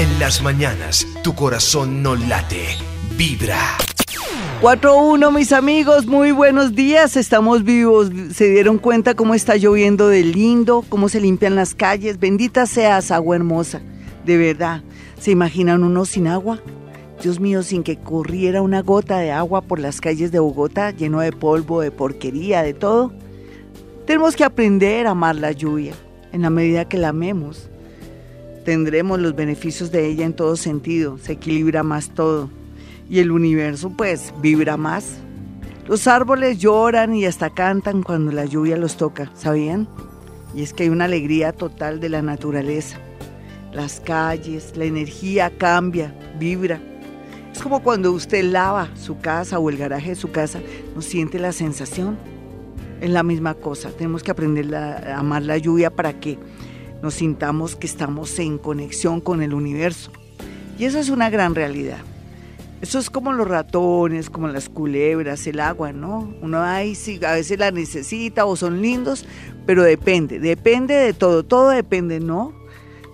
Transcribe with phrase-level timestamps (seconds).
[0.00, 2.64] En las mañanas, tu corazón no late,
[3.18, 3.58] vibra.
[4.62, 8.10] 4-1, mis amigos, muy buenos días, estamos vivos.
[8.32, 10.86] ¿Se dieron cuenta cómo está lloviendo de lindo?
[10.88, 12.18] ¿Cómo se limpian las calles?
[12.18, 13.82] Bendita seas, agua hermosa,
[14.24, 14.82] de verdad.
[15.18, 16.60] ¿Se imaginan uno sin agua?
[17.22, 21.20] Dios mío, sin que corriera una gota de agua por las calles de Bogotá, lleno
[21.20, 23.12] de polvo, de porquería, de todo.
[24.06, 25.92] Tenemos que aprender a amar la lluvia.
[26.32, 27.69] En la medida que la amemos,
[28.64, 31.18] tendremos los beneficios de ella en todo sentido.
[31.18, 32.50] Se equilibra más todo.
[33.08, 35.18] Y el universo, pues, vibra más.
[35.88, 39.88] Los árboles lloran y hasta cantan cuando la lluvia los toca, ¿sabían?
[40.54, 42.98] Y es que hay una alegría total de la naturaleza.
[43.72, 46.80] Las calles, la energía cambia, vibra.
[47.52, 50.60] Es como cuando usted lava su casa o el garaje de su casa,
[50.94, 52.16] no siente la sensación.
[53.00, 53.90] Es la misma cosa.
[53.90, 56.38] Tenemos que aprender a amar la lluvia para que
[57.02, 60.12] nos sintamos que estamos en conexión con el universo.
[60.78, 61.98] Y eso es una gran realidad.
[62.80, 66.32] Eso es como los ratones, como las culebras, el agua, ¿no?
[66.40, 69.26] Uno ahí sí, a veces la necesita o son lindos,
[69.66, 72.54] pero depende, depende de todo, todo depende, ¿no?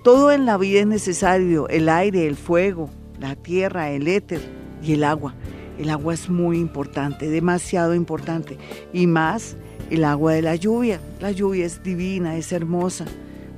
[0.04, 4.40] Todo en la vida es necesario, el aire, el fuego, la tierra, el éter
[4.80, 5.34] y el agua.
[5.78, 8.56] El agua es muy importante, demasiado importante.
[8.92, 9.56] Y más
[9.90, 11.00] el agua de la lluvia.
[11.20, 13.04] La lluvia es divina, es hermosa.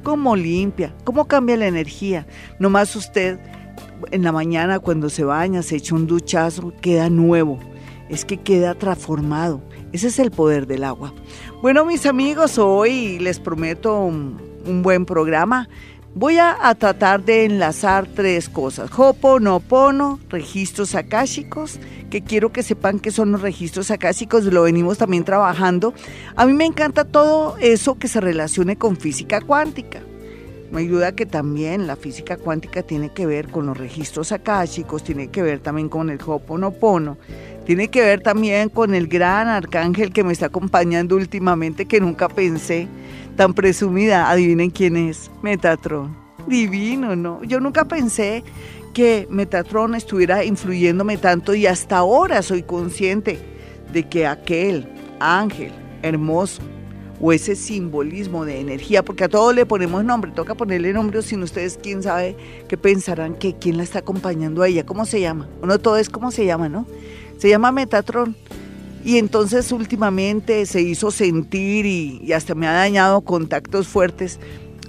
[0.08, 2.26] Cómo limpia, cómo cambia la energía.
[2.58, 3.38] Nomás usted
[4.10, 7.58] en la mañana cuando se baña, se echa un duchazo, queda nuevo.
[8.08, 9.60] Es que queda transformado.
[9.92, 11.12] Ese es el poder del agua.
[11.60, 15.68] Bueno, mis amigos, hoy les prometo un, un buen programa.
[16.19, 18.91] Voy a, tratar de enlazar tres cosas.
[18.91, 21.78] Hoponopono, registros akáshicos,
[22.10, 25.94] que quiero que sepan que son los registros akáshicos, lo venimos también trabajando.
[26.34, 30.00] A mí me encanta todo eso que se relacione con física cuántica.
[30.72, 35.05] No hay duda que también la física cuántica tiene que ver con los registros akáshicos,
[35.05, 37.16] tiene que ver también con el Hoponopono,
[37.64, 42.28] tiene que ver también con el gran arcángel que me está acompañando últimamente que nunca
[42.28, 42.88] pensé
[43.38, 46.12] tan presumida, adivinen quién es, Metatron.
[46.49, 47.41] Divino, ¿no?
[47.44, 48.43] Yo nunca pensé
[48.93, 53.38] que Metatron estuviera influyéndome tanto y hasta ahora soy consciente
[53.93, 54.88] de que aquel
[55.21, 55.71] ángel
[56.03, 56.62] hermoso
[57.21, 61.41] o ese simbolismo de energía, porque a todo le ponemos nombre, toca ponerle nombre, sin
[61.44, 62.37] ustedes quién sabe
[62.69, 66.09] qué pensarán que quién la está acompañando a ella, cómo se llama, uno todo es
[66.09, 66.88] cómo se llama, ¿no?
[67.38, 68.34] Se llama Metatron.
[69.04, 74.38] Y entonces últimamente se hizo sentir y, hasta me ha dañado contactos fuertes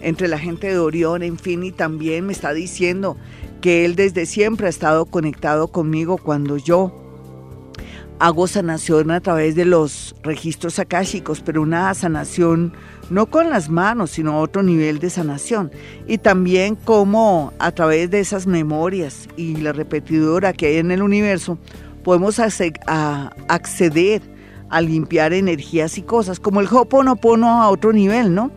[0.02, 3.18] entre la gente de Orión, en fin, y también me está diciendo
[3.62, 6.94] que él desde siempre ha estado conectado conmigo cuando yo
[8.20, 12.74] hago sanación a través de los registros akáshicos, pero una sanación
[13.10, 15.72] no con las manos, sino otro nivel de sanación.
[16.08, 21.02] Y también como a través de esas memorias y la repetidora que hay en el
[21.02, 21.58] universo,
[22.04, 24.22] podemos acceder
[24.70, 28.52] a limpiar energías y cosas, como el Hoponopono a otro nivel, ¿no?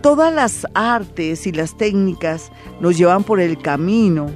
[0.00, 2.50] Todas las artes y las técnicas
[2.80, 4.30] nos llevan por el camino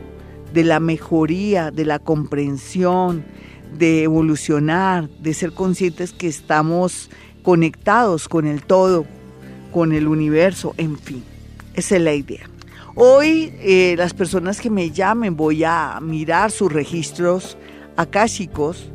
[0.52, 3.24] de la mejoría, de la comprensión,
[3.76, 7.10] de evolucionar, de ser conscientes que estamos
[7.42, 9.06] conectados con el todo,
[9.72, 11.22] con el universo, en fin.
[11.74, 12.48] Esa es la idea.
[12.94, 17.58] Hoy eh, las personas que me llamen voy a mirar sus registros
[17.96, 18.90] akáshicos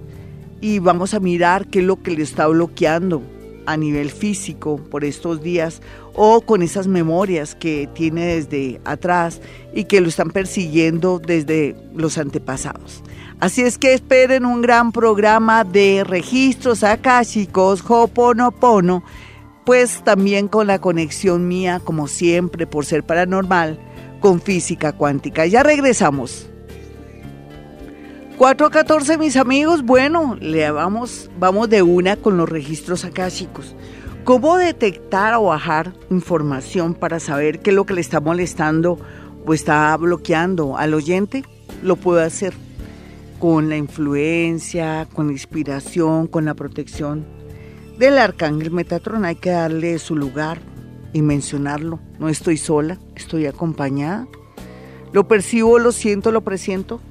[0.61, 3.23] y vamos a mirar qué es lo que le está bloqueando
[3.65, 5.81] a nivel físico por estos días
[6.13, 9.41] o con esas memorias que tiene desde atrás
[9.73, 13.03] y que lo están persiguiendo desde los antepasados.
[13.39, 19.03] Así es que esperen un gran programa de registros akáshicos, Hoponopono,
[19.65, 23.79] pues también con la conexión mía, como siempre, por ser paranormal,
[24.19, 25.47] con física cuántica.
[25.47, 26.50] Ya regresamos.
[28.41, 33.75] 414, mis amigos, bueno, le vamos, vamos de una con los registros akáshicos.
[34.23, 38.97] ¿Cómo detectar o bajar información para saber qué es lo que le está molestando
[39.45, 41.43] o está bloqueando al oyente?
[41.83, 42.55] Lo puedo hacer
[43.37, 47.27] con la influencia, con la inspiración, con la protección
[47.99, 49.23] del arcángel Metatron.
[49.23, 50.57] Hay que darle su lugar
[51.13, 51.99] y mencionarlo.
[52.17, 54.27] No estoy sola, estoy acompañada.
[55.13, 57.01] Lo percibo, lo siento, lo presiento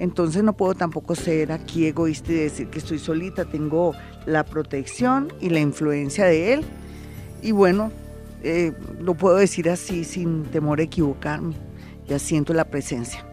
[0.00, 3.92] entonces no puedo tampoco ser aquí egoísta y decir que estoy solita, tengo
[4.24, 6.64] la protección y la influencia de él.
[7.42, 7.92] Y bueno,
[8.42, 11.54] eh, lo puedo decir así sin temor a equivocarme,
[12.08, 13.26] ya siento la presencia.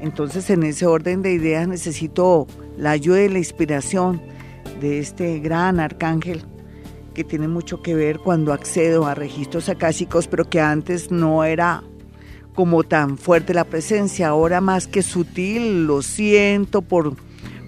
[0.00, 4.20] Entonces en ese orden de ideas necesito la ayuda y la inspiración
[4.82, 6.44] de este gran arcángel
[7.14, 11.82] que tiene mucho que ver cuando accedo a registros acásicos, pero que antes no era
[12.54, 17.16] como tan fuerte la presencia, ahora más que sutil, lo siento por,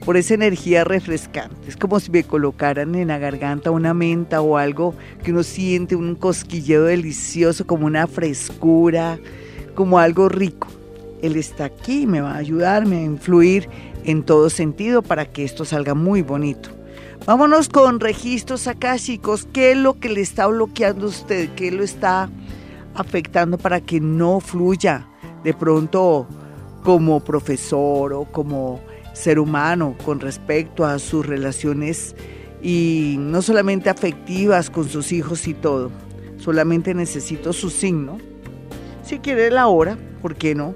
[0.05, 1.69] por esa energía refrescante.
[1.69, 5.97] Es como si me colocaran en la garganta una menta o algo que uno siente
[5.97, 9.19] un cosquilleo delicioso, como una frescura,
[9.75, 10.69] como algo rico.
[11.23, 13.69] Él está aquí me va a ayudarme a influir
[14.05, 16.69] en todo sentido para que esto salga muy bonito.
[17.27, 19.49] Vámonos con registros chicos.
[19.51, 21.49] ¿Qué es lo que le está bloqueando a usted?
[21.57, 22.29] ¿Qué lo está
[22.95, 25.09] afectando para que no fluya
[25.43, 26.27] de pronto
[26.83, 28.81] como profesor o como
[29.13, 32.15] ser humano con respecto a sus relaciones
[32.63, 35.91] y no solamente afectivas con sus hijos y todo?
[36.39, 38.19] Solamente necesito su signo.
[39.03, 40.75] Si quiere la hora, ¿por qué no?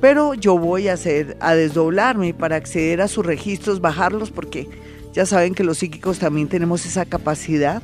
[0.00, 4.68] Pero yo voy a hacer a desdoblarme para acceder a sus registros, bajarlos porque
[5.12, 7.82] ya saben que los psíquicos también tenemos esa capacidad.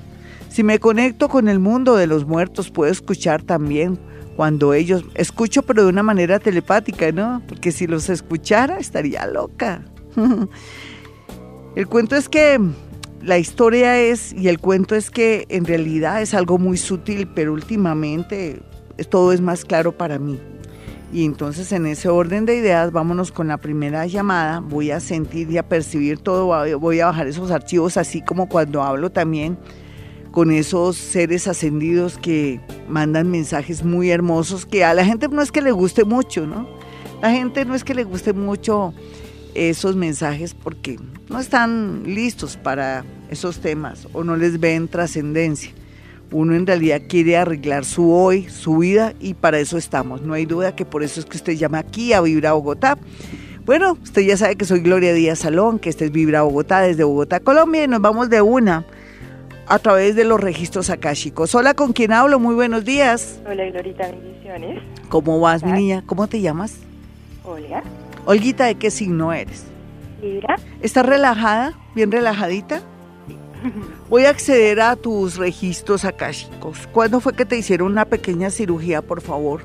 [0.51, 4.01] Si me conecto con el mundo de los muertos, puedo escuchar también
[4.35, 5.05] cuando ellos...
[5.15, 7.41] Escucho pero de una manera telepática, ¿no?
[7.47, 9.85] Porque si los escuchara estaría loca.
[11.77, 12.59] el cuento es que
[13.23, 17.53] la historia es, y el cuento es que en realidad es algo muy sutil, pero
[17.53, 18.61] últimamente
[19.09, 20.41] todo es más claro para mí.
[21.13, 24.59] Y entonces en ese orden de ideas, vámonos con la primera llamada.
[24.59, 26.47] Voy a sentir y a percibir todo,
[26.81, 29.57] voy a bajar esos archivos, así como cuando hablo también
[30.31, 35.53] con esos seres ascendidos que mandan mensajes muy hermosos, que a la gente no es
[35.53, 36.69] que le guste mucho, ¿no?
[37.23, 38.95] La gente no es que le guste mucho
[39.55, 40.99] esos mensajes porque
[41.29, 45.73] no están listos para esos temas o no les ven trascendencia
[46.33, 50.23] uno en realidad quiere arreglar su hoy, su vida y para eso estamos.
[50.23, 52.99] No hay duda que por eso es que usted llama aquí a Vibra Bogotá.
[53.65, 57.05] Bueno, usted ya sabe que soy Gloria Díaz Salón, que este es Vibra Bogotá desde
[57.05, 58.85] Bogotá, Colombia y nos vamos de una
[59.71, 61.55] a través de los registros akáshicos.
[61.55, 62.41] Hola, ¿con quién hablo?
[62.41, 63.41] Muy buenos días.
[63.49, 64.83] Hola, Glorita, bendiciones.
[65.09, 66.03] ¿Cómo vas, mi niña?
[66.07, 66.79] ¿Cómo te llamas?
[67.45, 67.85] Olga.
[68.27, 69.67] Olguita, ¿de qué signo eres?
[70.21, 70.57] Libra.
[70.83, 71.79] ¿Estás relajada?
[71.95, 72.83] ¿Bien relajadita?
[74.09, 76.89] Voy a acceder a tus registros akáshicos.
[76.89, 79.63] ¿Cuándo fue que te hicieron una pequeña cirugía, por favor?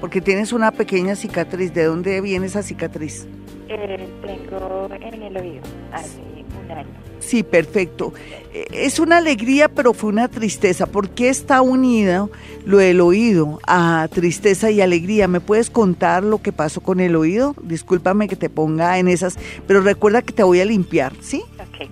[0.00, 1.74] Porque tienes una pequeña cicatriz.
[1.74, 3.26] ¿De dónde viene esa cicatriz?
[3.68, 5.62] Eh, tengo en el oído,
[5.92, 6.20] hace
[6.64, 7.07] un año.
[7.28, 8.14] Sí, perfecto.
[8.54, 10.86] Eh, es una alegría, pero fue una tristeza.
[10.86, 12.30] ¿Por qué está unido
[12.64, 15.28] lo del oído a tristeza y alegría?
[15.28, 17.54] ¿Me puedes contar lo que pasó con el oído?
[17.60, 21.42] Discúlpame que te ponga en esas, pero recuerda que te voy a limpiar, ¿sí?
[21.60, 21.90] Ok.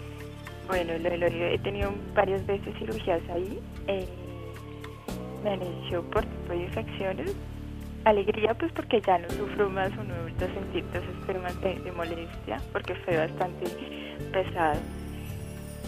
[0.68, 3.60] Bueno, lo del oído, he tenido varias veces cirugías ahí.
[3.88, 4.08] Eh,
[5.44, 7.32] me han hecho por tipo de infecciones.
[8.04, 10.84] Alegría, pues porque ya no sufro más o no he vuelto a sentir
[11.84, 13.66] de molestia, porque fue bastante
[14.32, 14.80] pesado.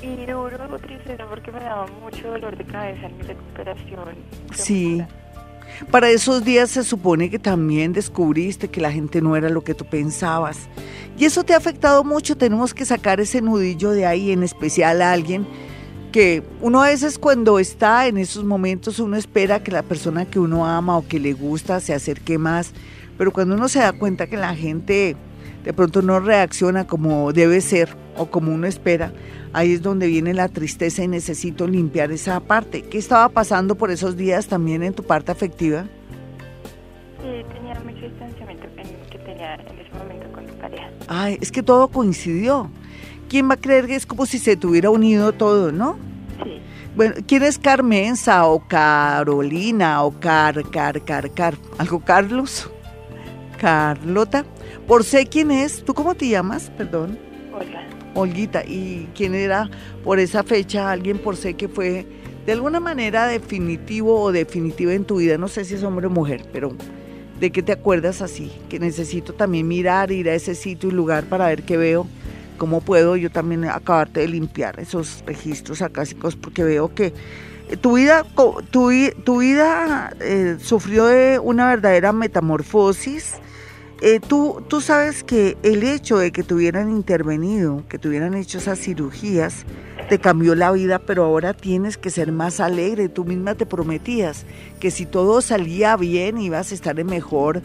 [0.02, 4.14] Y duro, tristeza, porque me daba mucho dolor de cabeza en mi recuperación.
[4.54, 5.02] Sí.
[5.90, 9.74] Para esos días se supone que también descubriste que la gente no era lo que
[9.74, 10.68] tú pensabas.
[11.18, 15.02] Y eso te ha afectado mucho, tenemos que sacar ese nudillo de ahí, en especial
[15.02, 15.46] a alguien
[16.12, 20.38] que uno a veces cuando está en esos momentos uno espera que la persona que
[20.38, 22.72] uno ama o que le gusta se acerque más,
[23.16, 25.16] pero cuando uno se da cuenta que la gente
[25.68, 29.12] de pronto no reacciona como debe ser o como uno espera,
[29.52, 32.80] ahí es donde viene la tristeza y necesito limpiar esa parte.
[32.80, 35.84] ¿Qué estaba pasando por esos días también en tu parte afectiva?
[37.20, 38.66] Sí, tenía mucho distanciamiento
[39.10, 40.88] que tenía en ese momento con mi pareja.
[41.06, 42.70] Ay, es que todo coincidió.
[43.28, 45.98] ¿Quién va a creer que es como si se tuviera unido todo, no?
[46.42, 46.62] Sí.
[46.96, 51.56] Bueno, ¿quién es Carmenza o Carolina o Car, Car, Car, Car?
[51.76, 52.70] ¿Algo Carlos?
[53.60, 54.46] Carlota.
[54.88, 55.85] Por sé quién es.
[55.85, 56.73] ¿Tú cómo te llamas?
[56.78, 57.18] Perdón.
[57.52, 57.87] Olga.
[58.14, 59.68] Olguita, ¿y quién era
[60.02, 62.07] por esa fecha alguien por sé que fue
[62.47, 65.37] de alguna manera definitivo o definitiva en tu vida?
[65.37, 66.75] No sé si es hombre o mujer, pero
[67.38, 68.50] ¿de qué te acuerdas así?
[68.71, 72.07] Que necesito también mirar, ir a ese sitio y lugar para ver qué veo,
[72.57, 77.12] cómo puedo yo también acabarte de limpiar esos registros acásicos, porque veo que
[77.83, 78.25] tu vida,
[78.71, 78.90] tu,
[79.23, 83.35] tu vida eh, sufrió de una verdadera metamorfosis
[84.00, 88.78] eh, tú, tú sabes que el hecho de que tuvieran intervenido, que tuvieran hecho esas
[88.78, 89.64] cirugías,
[90.09, 93.09] te cambió la vida, pero ahora tienes que ser más alegre.
[93.09, 94.47] Tú misma te prometías
[94.81, 97.61] que si todo salía bien ibas a estar en mejor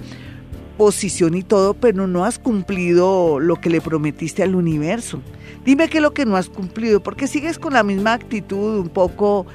[0.77, 5.21] posición y todo, pero no has cumplido lo que le prometiste al universo.
[5.63, 8.89] Dime qué es lo que no has cumplido, porque sigues con la misma actitud un
[8.89, 9.45] poco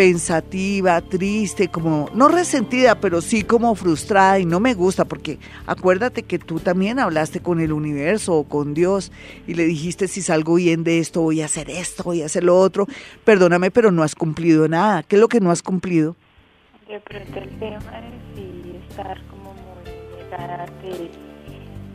[0.00, 6.22] pensativa, triste, como no resentida, pero sí como frustrada y no me gusta porque acuérdate
[6.22, 9.12] que tú también hablaste con el universo o con Dios
[9.46, 12.44] y le dijiste si salgo bien de esto voy a hacer esto, voy a hacer
[12.44, 12.86] lo otro.
[13.24, 15.02] Perdóname, pero no has cumplido nada.
[15.02, 16.16] ¿Qué es lo que no has cumplido?
[16.88, 18.00] De pronto el tema
[18.36, 19.84] es estar como muy
[20.16, 20.66] frustrada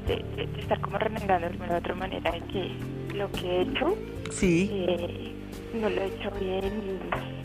[0.06, 3.98] de, estar como remendando de otra manera de que lo que he hecho
[4.30, 4.70] sí.
[4.72, 5.32] Eh,
[5.74, 7.45] no lo he hecho bien y,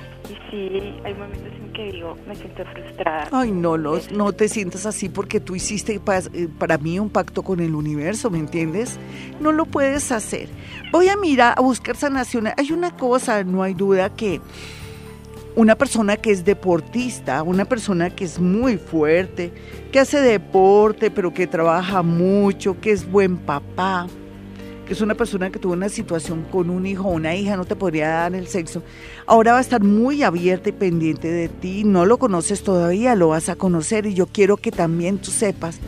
[0.50, 3.28] sí, hay momentos en que digo, me siento frustrada.
[3.32, 7.10] Ay, no, no, no te sientas así porque tú hiciste para, eh, para mí un
[7.10, 8.98] pacto con el universo, ¿me entiendes?
[9.40, 10.48] No lo puedes hacer.
[10.92, 12.48] Voy a mirar, a buscar sanación.
[12.56, 14.40] Hay una cosa, no hay duda que
[15.56, 19.52] una persona que es deportista, una persona que es muy fuerte,
[19.92, 24.06] que hace deporte, pero que trabaja mucho, que es buen papá,
[24.92, 27.76] es una persona que tuvo una situación con un hijo o una hija, no te
[27.76, 28.82] podría dar el sexo,
[29.26, 33.28] ahora va a estar muy abierta y pendiente de ti, no lo conoces todavía, lo
[33.28, 35.78] vas a conocer y yo quiero que también tú sepas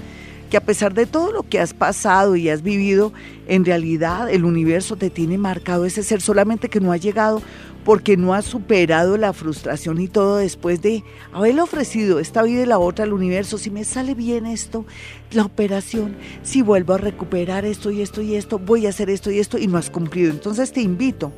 [0.51, 3.13] que a pesar de todo lo que has pasado y has vivido,
[3.49, 7.41] en realidad el universo te tiene marcado ese ser, solamente que no ha llegado
[7.85, 12.67] porque no has superado la frustración y todo después de haberle ofrecido esta vida y
[12.67, 13.59] la otra al universo.
[13.59, 14.85] Si me sale bien esto,
[15.33, 19.31] la operación, si vuelvo a recuperar esto y esto y esto, voy a hacer esto
[19.31, 20.31] y esto y no has cumplido.
[20.31, 21.33] Entonces te invito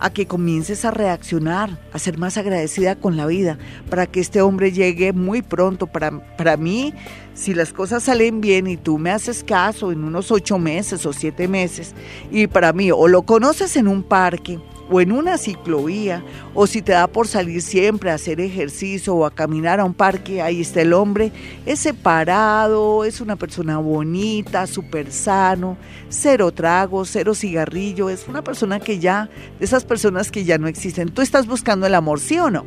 [0.00, 3.58] a que comiences a reaccionar, a ser más agradecida con la vida,
[3.88, 5.86] para que este hombre llegue muy pronto.
[5.86, 6.92] Para, para mí,
[7.34, 11.12] si las cosas salen bien y tú me haces caso en unos ocho meses o
[11.12, 11.94] siete meses,
[12.30, 14.58] y para mí, o lo conoces en un parque,
[14.90, 16.22] o en una ciclovía,
[16.54, 19.94] o si te da por salir siempre a hacer ejercicio o a caminar a un
[19.94, 21.32] parque, ahí está el hombre,
[21.66, 25.76] es separado, es una persona bonita, súper sano,
[26.08, 30.68] cero trago, cero cigarrillo, es una persona que ya, de esas personas que ya no
[30.68, 31.08] existen.
[31.08, 32.64] ¿Tú estás buscando el amor, sí o no?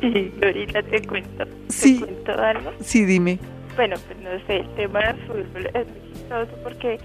[0.00, 1.44] Sí, ahorita te cuento.
[1.44, 2.72] ¿Te cuento algo?
[2.80, 3.38] Sí, dime.
[3.76, 6.98] Bueno, pues no sé, el tema del fútbol es muy chistoso porque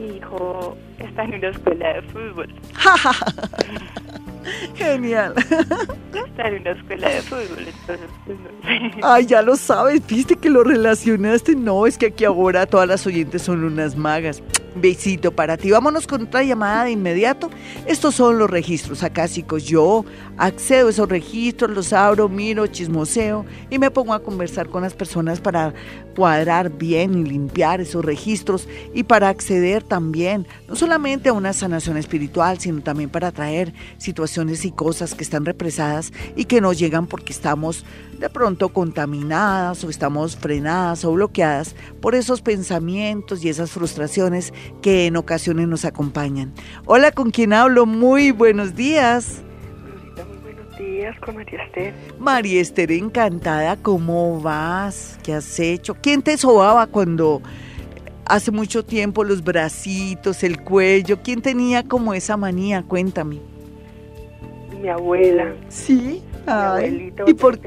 [0.00, 2.48] mi hijo está en una escuela de fútbol.
[4.74, 5.34] Genial.
[6.14, 8.38] Está en una escuela de fútbol, entonces pues,
[9.02, 11.54] Ay, ya lo sabes, viste que lo relacionaste.
[11.54, 14.42] No, es que aquí ahora todas las oyentes son unas magas.
[14.74, 15.72] Besito para ti.
[15.72, 17.50] Vámonos con otra llamada de inmediato.
[17.86, 19.64] Estos son los registros acásicos.
[19.64, 20.04] Yo
[20.38, 24.94] accedo a esos registros, los abro, miro, chismoseo y me pongo a conversar con las
[24.94, 25.74] personas para
[26.14, 31.96] cuadrar bien y limpiar esos registros y para acceder también, no solamente a una sanación
[31.96, 37.06] espiritual, sino también para traer situaciones y cosas que están represadas y que no llegan
[37.06, 37.84] porque estamos
[38.18, 44.52] de pronto contaminadas o estamos frenadas o bloqueadas por esos pensamientos y esas frustraciones
[44.82, 46.52] que en ocasiones nos acompañan.
[46.86, 47.86] Hola, ¿con quién hablo?
[47.86, 49.42] Muy buenos días.
[51.00, 51.94] Días, con María Esther.
[52.18, 55.18] María Esther, encantada, ¿cómo vas?
[55.22, 55.94] ¿Qué has hecho?
[55.94, 57.40] ¿Quién te sobaba cuando
[58.26, 61.22] hace mucho tiempo los bracitos, el cuello?
[61.22, 62.82] ¿Quién tenía como esa manía?
[62.82, 63.38] Cuéntame.
[64.78, 65.54] Mi abuela.
[65.70, 66.22] Sí.
[66.46, 67.58] Mi abuelita ¿Y por,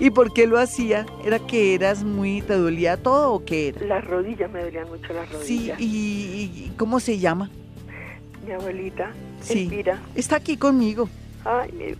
[0.00, 1.04] ¿Y por qué lo hacía?
[1.26, 3.84] ¿Era que eras muy, te dolía todo o qué era?
[3.84, 5.76] Las rodillas, me dolían mucho las rodillas.
[5.76, 5.84] Sí,
[6.66, 7.50] ¿y, cómo se llama?
[8.46, 9.12] Mi abuelita,
[9.42, 9.70] sí.
[10.14, 11.10] Está aquí conmigo.
[11.44, 11.96] Ay,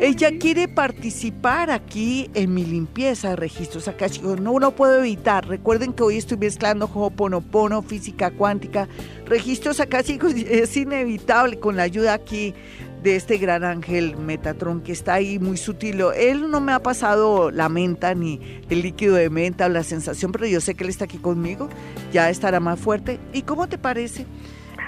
[0.00, 4.06] Ella quiere participar aquí en mi limpieza de registros acá.
[4.40, 5.46] No lo puedo evitar.
[5.46, 8.88] Recuerden que hoy estoy mezclando Ho'oponopono, física cuántica,
[9.26, 10.32] registros acá, chicos.
[10.48, 12.54] Es inevitable con la ayuda aquí
[13.02, 16.00] de este gran ángel Metatron que está ahí muy sutil.
[16.16, 18.40] Él no me ha pasado la menta ni
[18.70, 21.68] el líquido de menta o la sensación, pero yo sé que él está aquí conmigo,
[22.10, 23.20] ya estará más fuerte.
[23.34, 24.26] ¿Y cómo te parece?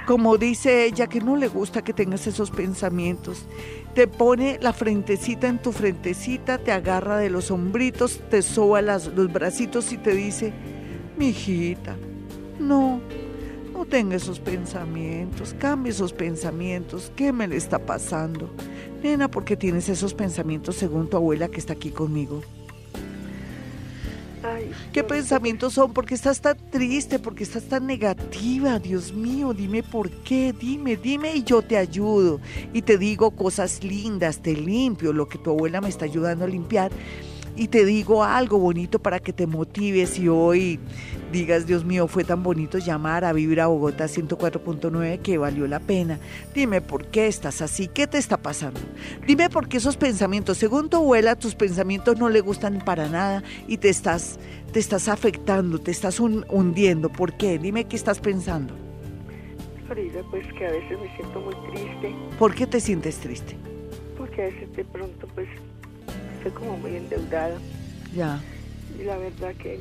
[0.07, 3.45] Como dice ella, que no le gusta que tengas esos pensamientos.
[3.95, 9.33] Te pone la frentecita en tu frentecita, te agarra de los hombritos, te soba los
[9.33, 10.53] bracitos y te dice,
[11.19, 11.97] mi hijita,
[12.61, 13.01] no,
[13.73, 17.11] no tenga esos pensamientos, cambie esos pensamientos.
[17.17, 18.51] ¿Qué me le está pasando?
[19.03, 22.43] Nena, ¿por qué tienes esos pensamientos según tu abuela que está aquí conmigo?
[24.93, 25.93] ¿Qué pensamientos son?
[25.93, 27.19] ¿Por qué estás tan triste?
[27.19, 28.79] ¿Por qué estás tan negativa?
[28.79, 32.41] Dios mío, dime por qué, dime, dime y yo te ayudo.
[32.73, 36.49] Y te digo cosas lindas, te limpio lo que tu abuela me está ayudando a
[36.49, 36.91] limpiar
[37.57, 40.79] y te digo algo bonito para que te motives y hoy
[41.33, 45.81] digas, Dios mío, fue tan bonito llamar a Vivir a Bogotá 104.9 que valió la
[45.81, 46.19] pena.
[46.55, 48.81] Dime por qué estás así, qué te está pasando.
[49.27, 53.43] Dime por qué esos pensamientos, según tu abuela, tus pensamientos no le gustan para nada
[53.67, 54.39] y te estás,
[54.73, 57.11] te estás afectando, te estás hundiendo.
[57.11, 57.59] ¿Por qué?
[57.59, 58.75] Dime qué estás pensando.
[59.87, 62.15] pues que a veces me siento muy triste.
[62.39, 63.57] ¿Por qué te sientes triste?
[64.17, 65.49] Porque a veces de pronto pues
[66.41, 67.57] estoy como muy endeudada.
[68.15, 68.41] Ya.
[68.99, 69.79] Y la verdad que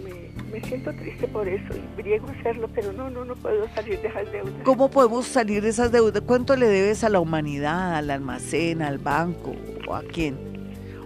[0.51, 4.07] me, siento triste por eso y briego hacerlo, pero no, no, no puedo salir de
[4.07, 4.53] esas deudas.
[4.63, 6.21] ¿Cómo podemos salir de esas deudas?
[6.25, 9.55] ¿Cuánto le debes a la humanidad, al almacén, al banco
[9.87, 10.37] o a quién?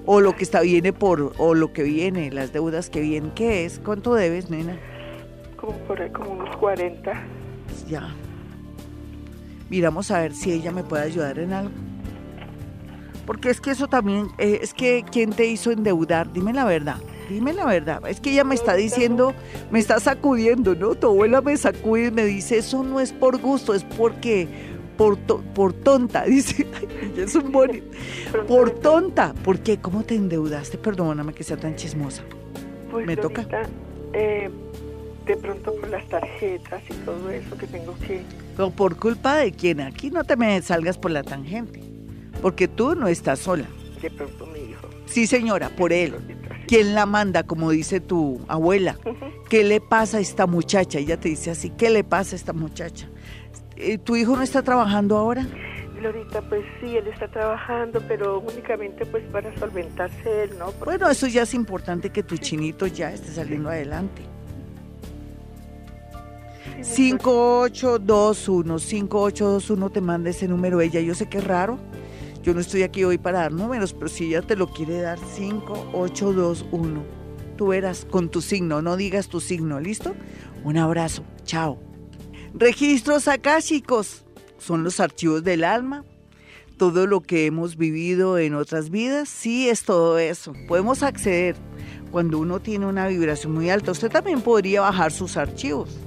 [0.06, 3.66] O lo que está viene por, o lo que viene, las deudas que vienen, ¿qué
[3.66, 3.80] es?
[3.80, 4.78] ¿Cuánto debes, nena?
[5.64, 7.14] como por como unos 40.
[7.88, 8.10] Ya.
[9.70, 11.72] Miramos a ver si ella me puede ayudar en algo.
[13.26, 16.32] Porque es que eso también, eh, es que ¿quién te hizo endeudar?
[16.34, 16.98] Dime la verdad,
[17.30, 18.02] dime la verdad.
[18.08, 19.34] Es que ella me está diciendo,
[19.72, 20.96] me está sacudiendo, ¿no?
[20.96, 24.48] Tu abuela me sacude y me dice, eso no es por gusto, es porque,
[24.98, 26.68] por, por tonta, dice.
[27.18, 27.86] es un bonito.
[28.48, 29.34] Por tonta.
[29.44, 29.78] ¿Por qué?
[29.78, 30.78] ¿Cómo te endeudaste?
[30.78, 32.24] Perdóname que sea tan chismosa.
[32.92, 33.48] Pues me toca.
[34.12, 34.50] Eh,
[35.26, 38.22] de pronto por las tarjetas y todo eso que tengo que...
[38.56, 39.80] ¿Pero por culpa de quién?
[39.80, 41.93] Aquí no te me salgas por la tangente
[42.44, 43.66] porque tú no estás sola.
[44.02, 44.90] De pronto mi hijo.
[45.06, 46.16] Sí, señora, por él.
[46.68, 48.98] ¿Quién la manda, como dice tu abuela?
[49.50, 51.00] ¿Qué le pasa a esta muchacha?
[51.00, 53.08] Ella te dice así, ¿qué le pasa a esta muchacha?
[53.78, 55.48] Eh, ¿Tu hijo no está trabajando ahora?
[55.98, 60.74] Glorita, pues sí, él está trabajando, pero únicamente pues para solventarse él, ¿no?
[60.84, 64.22] Bueno, eso ya es importante que tu chinito ya esté saliendo adelante.
[66.82, 71.00] 5821, 5821 te manda ese número ella.
[71.00, 71.80] Yo sé que es raro,
[72.44, 75.18] yo no estoy aquí hoy para dar números, pero si ella te lo quiere dar,
[75.18, 77.04] 5821.
[77.56, 80.14] Tú verás con tu signo, no digas tu signo, ¿listo?
[80.66, 81.80] Un abrazo, chao.
[82.54, 83.30] Registros
[83.62, 84.26] chicos,
[84.58, 86.04] son los archivos del alma.
[86.78, 90.54] Todo lo que hemos vivido en otras vidas, sí es todo eso.
[90.68, 91.56] Podemos acceder
[92.12, 93.92] cuando uno tiene una vibración muy alta.
[93.92, 95.98] Usted también podría bajar sus archivos.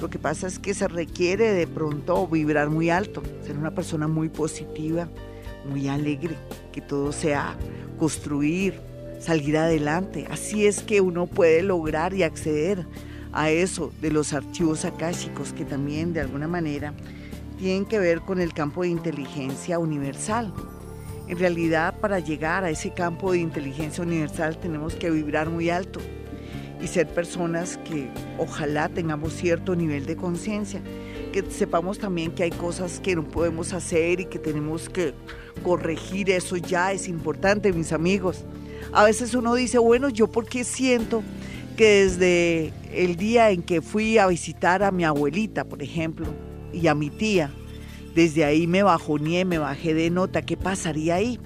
[0.00, 4.08] Lo que pasa es que se requiere de pronto vibrar muy alto, ser una persona
[4.08, 5.08] muy positiva,
[5.66, 6.34] muy alegre,
[6.72, 7.56] que todo sea
[7.98, 8.80] construir,
[9.20, 10.26] salir adelante.
[10.30, 12.86] Así es que uno puede lograr y acceder
[13.32, 16.94] a eso de los archivos akáshicos que también de alguna manera
[17.58, 20.52] tienen que ver con el campo de inteligencia universal.
[21.28, 26.00] En realidad, para llegar a ese campo de inteligencia universal tenemos que vibrar muy alto
[26.80, 28.08] y ser personas que
[28.38, 30.80] ojalá tengamos cierto nivel de conciencia,
[31.42, 35.12] que sepamos también que hay cosas que no podemos hacer y que tenemos que
[35.62, 38.46] corregir eso ya es importante, mis amigos.
[38.90, 41.22] A veces uno dice, bueno, yo porque siento
[41.76, 46.26] que desde el día en que fui a visitar a mi abuelita, por ejemplo,
[46.72, 47.50] y a mi tía,
[48.14, 51.38] desde ahí me bajoné, me bajé de nota, ¿qué pasaría ahí?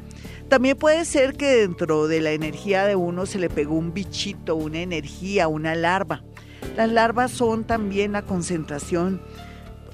[0.48, 4.54] También puede ser que dentro de la energía de uno se le pegó un bichito,
[4.54, 6.22] una energía, una larva.
[6.76, 9.20] Las larvas son también la concentración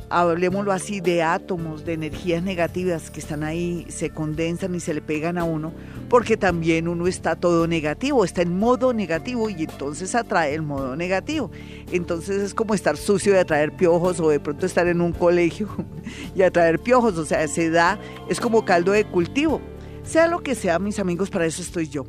[0.09, 5.01] hablemoslo así, de átomos, de energías negativas que están ahí, se condensan y se le
[5.01, 5.73] pegan a uno,
[6.09, 10.97] porque también uno está todo negativo, está en modo negativo y entonces atrae el modo
[10.97, 11.51] negativo.
[11.93, 15.69] Entonces es como estar sucio de atraer piojos o de pronto estar en un colegio
[16.35, 19.61] y atraer piojos, o sea, se da, es como caldo de cultivo.
[20.05, 22.07] Sea lo que sea, mis amigos, para eso estoy yo,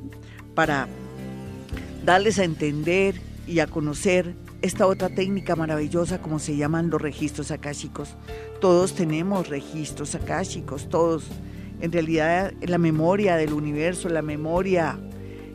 [0.53, 0.87] para
[2.05, 3.15] darles a entender
[3.47, 8.15] y a conocer esta otra técnica maravillosa como se llaman los registros akáshicos.
[8.59, 11.25] Todos tenemos registros akáshicos, todos.
[11.79, 14.99] En realidad la memoria del universo, la memoria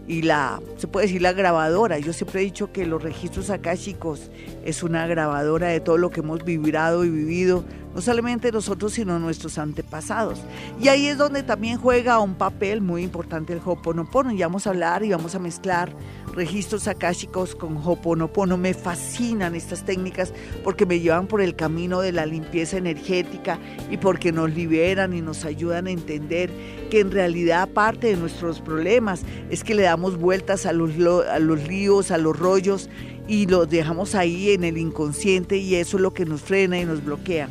[0.07, 1.99] y la, se puede decir la grabadora.
[1.99, 4.31] Yo siempre he dicho que los registros akáshicos
[4.65, 9.19] es una grabadora de todo lo que hemos vibrado y vivido, no solamente nosotros, sino
[9.19, 10.41] nuestros antepasados.
[10.81, 14.33] Y ahí es donde también juega un papel muy importante el Hoponopono.
[14.33, 15.93] Y vamos a hablar y vamos a mezclar
[16.35, 18.57] registros akáshicos con Hoponopono.
[18.57, 20.33] Me fascinan estas técnicas
[20.65, 23.59] porque me llevan por el camino de la limpieza energética
[23.91, 26.51] y porque nos liberan y nos ayudan a entender
[26.91, 30.93] que en realidad parte de nuestros problemas es que le damos vueltas a los,
[31.29, 32.89] a los líos, a los rollos
[33.29, 36.85] y los dejamos ahí en el inconsciente y eso es lo que nos frena y
[36.85, 37.49] nos bloquea.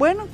[0.00, 0.28] Bueno,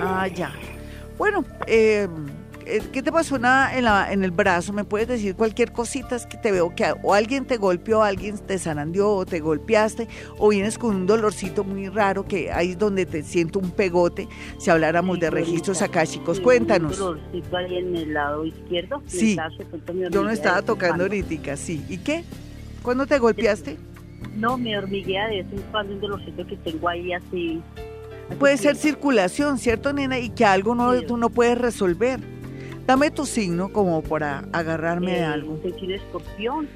[0.00, 0.52] Ah, ya.
[1.18, 2.08] Bueno, eh,
[2.92, 4.72] ¿qué te pasó en, la, en, la- en el brazo?
[4.72, 6.14] ¿Me puedes decir cualquier cosita?
[6.16, 10.06] Es que te veo que o alguien te golpeó, alguien te zarandeó, o te golpeaste,
[10.38, 14.28] o vienes con un dolorcito muy raro que ahí es donde te siento un pegote.
[14.58, 16.92] Si habláramos Sí, de registros akáshicos, Sí, cuéntanos.
[17.00, 19.02] Un dolorcito ahí en el lado izquierdo.
[19.06, 19.36] Sí.
[20.10, 21.84] Yo no estaba tocando ahorita, sí.
[21.88, 22.24] ¿Y qué?
[22.82, 23.76] ¿Cuándo te golpeaste?
[24.36, 27.62] No, me hormiguea de vez en cuando un dolorcito que tengo ahí así.
[28.28, 30.18] así Puede ser circulación, ¿cierto, nena?
[30.18, 31.04] Y que algo no, Sí.
[31.06, 32.20] tú no puedes resolver.
[32.90, 35.52] Dame tu signo como para agarrarme de eh, algo.
[35.52, 36.68] Un signo escorpión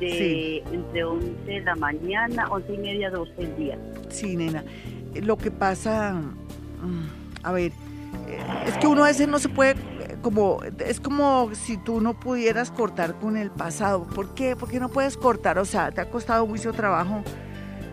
[0.00, 3.78] de entre 11 de la mañana, 11 y media, 12 del día.
[4.08, 4.64] Sí, nena.
[5.14, 7.70] Eh, Lo que pasa, mm, a ver,
[8.26, 9.76] eh, es que uno a veces no se puede,
[10.22, 14.08] como, es como si tú no pudieras cortar con el pasado.
[14.08, 14.56] ¿Por qué?
[14.56, 17.22] Porque no puedes cortar, o sea, te ha costado mucho trabajo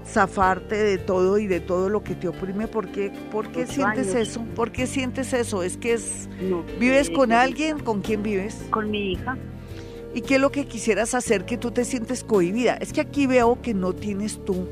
[0.08, 2.67] zafarte de todo y de todo lo que te oprime.
[2.67, 4.30] ¿Por qué, ¿Por qué Ocho sientes años.
[4.30, 4.46] eso?
[4.56, 5.63] ¿Por qué sientes eso?
[5.63, 6.30] Es que es...
[6.41, 7.80] No, ¿Vives eh, con alguien?
[7.80, 8.56] ¿Con quién vives?
[8.70, 9.38] Con mi hija.
[10.13, 12.76] ¿Y qué es lo que quisieras hacer que tú te sientes cohibida?
[12.76, 14.67] Es que aquí veo que no tienes tú,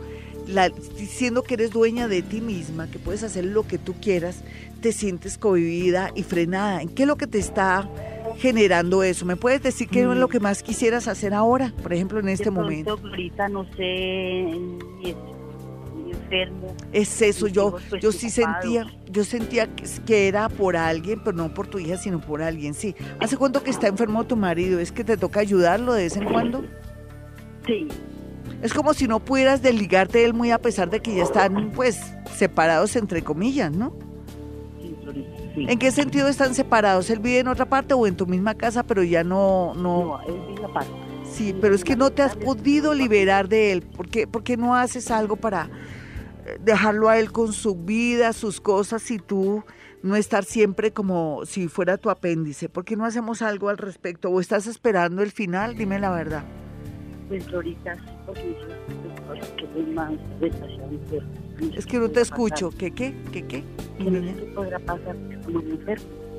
[0.47, 4.37] la, diciendo que eres dueña de ti misma, que puedes hacer lo que tú quieras,
[4.81, 6.81] te sientes cohibida y frenada.
[6.81, 7.87] ¿En qué es lo que te está
[8.37, 9.25] generando eso?
[9.25, 10.13] ¿Me puedes decir qué es Mm.
[10.19, 12.99] lo que más quisieras hacer ahora, por ejemplo, en este de momento?
[13.03, 14.49] Ahorita no sé,
[15.03, 15.15] es-
[16.11, 16.75] enfermo.
[16.91, 21.53] Es eso, yo, yo sí sentía, yo sentía que, que era por alguien, pero no
[21.53, 22.95] por tu hija, sino por alguien, sí.
[23.19, 24.79] ¿Hace cuánto que está enfermo tu marido?
[24.79, 26.63] ¿Es que te toca ayudarlo de vez en cuando?
[27.65, 27.87] Sí,
[28.61, 31.71] Es como si no pudieras desligarte de él muy a pesar de que ya están,
[31.75, 31.99] pues,
[32.35, 33.95] separados entre comillas, ¿no?
[34.81, 35.65] sí, Florita, sí.
[35.67, 37.09] ¿En qué sentido están separados?
[37.09, 40.03] ¿Él vive en otra parte o en tu misma casa, pero ya no, no?
[40.03, 40.91] No, es vive aparte.
[41.35, 43.81] Sí, pero es que no te has podido liberar de él.
[43.81, 45.69] ¿Por qué, por qué no haces algo para
[46.45, 49.63] eh, dejarlo a él con su vida, sus cosas y tú
[50.01, 52.69] no estar siempre como si fuera tu apéndice?
[52.69, 54.29] ¿Por qué no hacemos algo al respecto?
[54.29, 55.75] ¿O estás esperando el final?
[55.75, 56.43] Dime la verdad.
[57.27, 58.55] Pues Florita, sí, porque
[59.73, 60.13] yo más
[61.75, 62.71] Es que no te escucho.
[62.71, 63.63] ¿Qué, qué, qué, qué?
[64.53, 65.15] Podrá pasar
[65.45, 65.61] como.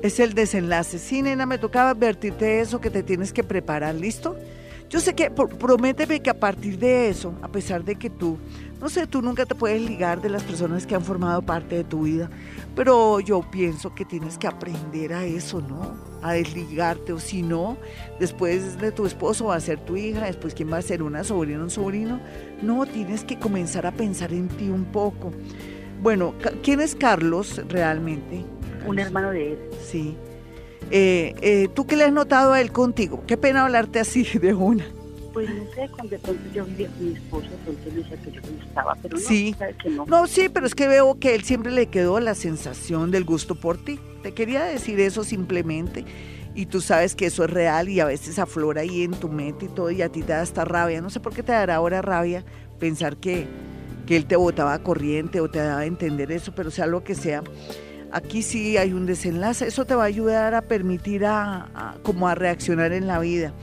[0.01, 0.99] Es el desenlace.
[0.99, 4.37] Sí, nena, me tocaba advertirte eso, que te tienes que preparar, ¿listo?
[4.89, 8.37] Yo sé que, por- prométeme que a partir de eso, a pesar de que tú,
[8.79, 11.83] no sé, tú nunca te puedes ligar de las personas que han formado parte de
[11.83, 12.29] tu vida,
[12.73, 15.95] pero yo pienso que tienes que aprender a eso, ¿no?
[16.21, 17.75] A desligarte, o si no,
[18.19, 21.23] después de tu esposo va a ser tu hija, después quién va a ser una
[21.25, 22.21] sobrina, un sobrino.
[22.61, 25.33] No, tienes que comenzar a pensar en ti un poco.
[26.01, 28.45] Bueno, ¿quién es Carlos realmente?
[28.85, 29.59] Un hermano de él.
[29.85, 30.15] Sí.
[30.91, 33.23] Eh, eh, ¿Tú qué le has notado a él contigo?
[33.27, 34.85] Qué pena hablarte así de una.
[35.33, 38.31] Pues no sé, cuando de pronto yo vivía con mi esposo, entonces me decía que
[38.31, 39.55] yo le gustaba, pero no, Sí.
[39.83, 40.05] que no.
[40.07, 43.53] No, sí, pero es que veo que él siempre le quedó la sensación del gusto
[43.53, 43.99] por ti.
[44.23, 46.05] Te quería decir eso simplemente.
[46.55, 49.65] Y tú sabes que eso es real y a veces aflora ahí en tu mente
[49.65, 51.01] y todo y a ti te da hasta rabia.
[51.01, 52.43] No sé por qué te dará ahora rabia
[52.79, 53.45] pensar que,
[54.07, 57.13] que él te botaba corriente o te daba a entender eso, pero sea lo que
[57.13, 57.43] sea.
[58.11, 59.67] Aquí sí hay un desenlace.
[59.67, 63.53] Eso te va a ayudar a permitir a, como a reaccionar en la vida.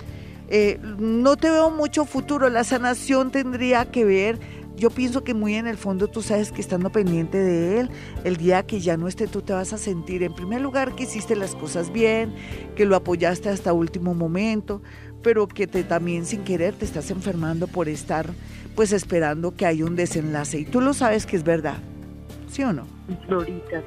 [0.49, 2.49] Eh, no te veo mucho futuro.
[2.51, 4.39] La sanación tendría que ver
[4.77, 7.91] yo pienso que muy en el fondo tú sabes que estando pendiente de él,
[8.25, 11.05] el día que ya no esté tú te vas a sentir en primer lugar que
[11.05, 12.35] hiciste las cosas bien,
[12.75, 14.83] que lo apoyaste hasta último momento,
[15.23, 18.31] pero que te también sin querer te estás enfermando por estar
[18.75, 21.79] pues esperando que haya un desenlace y tú lo sabes que es verdad.
[22.51, 22.94] ¿Sí o no?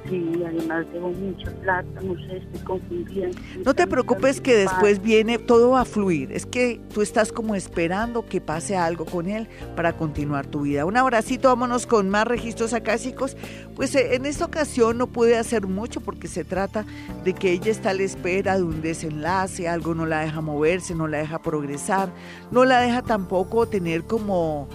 [0.08, 3.36] Sí, además mucha plata, no estoy.
[3.66, 6.32] No te preocupes que después viene, todo a fluir.
[6.32, 10.86] Es que tú estás como esperando que pase algo con él para continuar tu vida.
[10.86, 13.36] Un abracito, vámonos con más registros acásicos.
[13.76, 16.86] Pues eh, en esta ocasión no pude hacer mucho porque se trata
[17.24, 20.94] de que ella está a la espera de un desenlace, algo no la deja moverse,
[20.94, 22.10] no la deja progresar,
[22.52, 24.68] no la deja tampoco tener como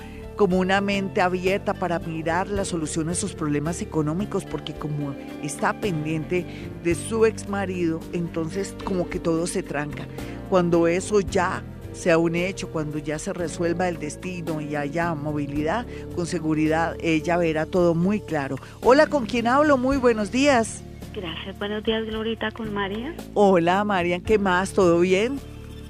[0.43, 5.73] como una mente abierta para mirar la solución a sus problemas económicos, porque como está
[5.81, 6.45] pendiente
[6.83, 10.05] de su ex marido, entonces como que todo se tranca.
[10.51, 15.87] Cuando eso ya sea un hecho, cuando ya se resuelva el destino y haya movilidad,
[16.17, 18.57] con seguridad ella verá todo muy claro.
[18.83, 19.79] Hola, ¿con quién hablo?
[19.79, 20.83] Muy buenos días.
[21.15, 23.15] Gracias, buenos días, Glorita, con María.
[23.35, 24.73] Hola, María, ¿qué más?
[24.73, 25.39] ¿Todo bien?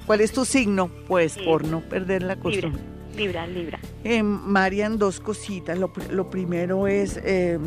[0.05, 0.91] ¿Cuál es tu signo?
[1.09, 2.92] Pues por no perder la costumbre.
[3.17, 3.79] Libra, Libra.
[4.05, 5.79] Eh, Marian, dos cositas.
[5.79, 7.59] Lo, lo primero es, eh,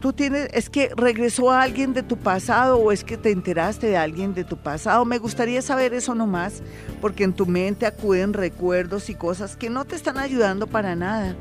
[0.00, 3.86] tú tienes, es que regresó a alguien de tu pasado o es que te enteraste
[3.86, 5.04] de alguien de tu pasado.
[5.04, 6.62] Me gustaría saber eso nomás,
[7.00, 11.36] porque en tu mente acuden recuerdos y cosas que no te están ayudando para nada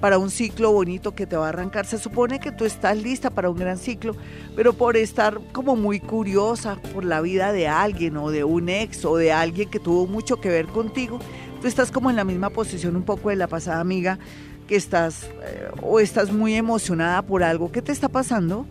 [0.00, 1.86] para un ciclo bonito que te va a arrancar.
[1.86, 4.14] Se supone que tú estás lista para un gran ciclo,
[4.54, 9.04] pero por estar como muy curiosa por la vida de alguien o de un ex
[9.04, 11.18] o de alguien que tuvo mucho que ver contigo,
[11.66, 14.20] tú estás como en la misma posición un poco de la pasada amiga
[14.68, 17.72] que estás eh, o estás muy emocionada por algo.
[17.72, 18.68] ¿Qué te está pasando?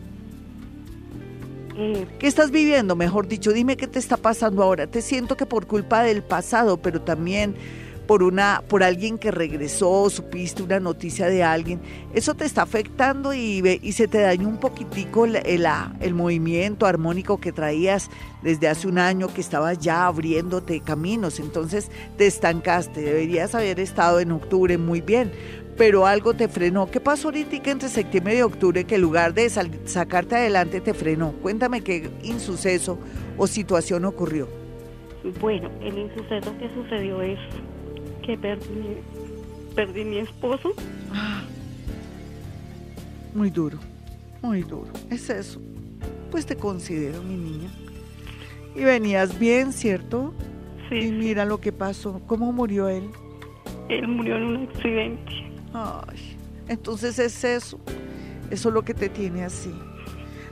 [1.76, 2.96] Eh, ¿Qué estás viviendo?
[2.96, 4.88] Mejor dicho, dime qué te está pasando ahora.
[4.88, 7.56] Te siento que por culpa del pasado, pero también
[8.08, 11.82] por una por alguien que regresó, supiste una noticia de alguien,
[12.14, 15.66] eso te está afectando y, y se te dañó un poquitico el, el-
[16.00, 18.10] el movimiento armónico que traías
[18.44, 24.20] desde hace un año que estabas ya abriéndote caminos, entonces te estancaste, deberías haber estado
[24.20, 25.32] en octubre muy bien,
[25.78, 26.90] pero algo te frenó.
[26.92, 31.32] ¿Qué pasó ahorita entre septiembre y octubre que en lugar de sacarte adelante te frenó?
[31.42, 32.98] Cuéntame qué insuceso
[33.38, 34.48] o situación ocurrió.
[35.42, 37.40] bueno, el insuceso que sucedió es
[38.26, 38.98] que perdí,
[39.76, 40.74] perdí mi esposo.
[43.34, 43.78] Muy duro,
[44.42, 44.92] muy duro.
[45.10, 45.60] Es eso.
[46.32, 47.70] Pues te considero mi niña.
[48.76, 50.34] Y venías bien, ¿cierto?
[50.92, 52.22] Y Sí, mira lo que pasó.
[52.28, 53.10] ¿Cómo murió él?
[53.90, 55.32] él murió en un accidente.
[55.74, 57.80] Ay, entonces es eso.
[58.50, 59.72] Eso es lo que te tiene así.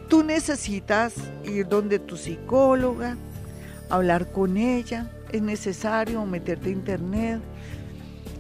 [0.09, 3.15] Tú necesitas ir donde tu psicóloga,
[3.89, 5.09] hablar con ella.
[5.31, 7.39] Es necesario meterte a internet,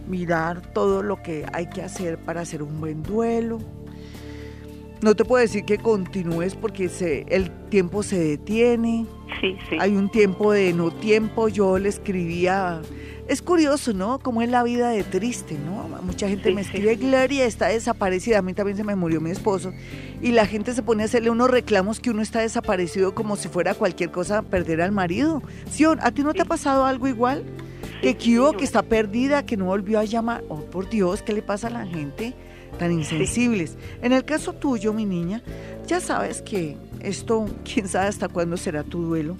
[0.07, 3.59] mirar todo lo que hay que hacer para hacer un buen duelo.
[5.03, 9.05] No te puedo decir que continúes porque se, el tiempo se detiene.
[9.41, 9.75] Sí, sí.
[9.77, 11.49] Hay un tiempo de no tiempo.
[11.49, 12.81] Yo le escribía.
[13.27, 14.19] Es curioso, ¿no?
[14.19, 15.89] Cómo es la vida de triste, ¿no?
[16.03, 18.37] Mucha gente Sí, me escribe, Gloria está desaparecida.
[18.37, 19.73] A mí también se me murió mi esposo.
[20.21, 23.49] Y la gente se pone a hacerle unos reclamos que uno está desaparecido como si
[23.49, 25.43] fuera cualquier cosa perder al marido.
[25.69, 25.83] ¿Sí?
[25.83, 27.43] ¿A ti no te ha pasado algo igual?
[28.03, 30.43] Que Kio, que está perdida, que no volvió a llamar.
[30.49, 32.33] Oh, por Dios, ¿qué le pasa a la gente?
[32.77, 33.77] Tan insensibles.
[34.01, 35.41] En el caso tuyo, mi niña,
[35.87, 39.37] ya sabes que esto, quién sabe hasta cuándo será tu duelo.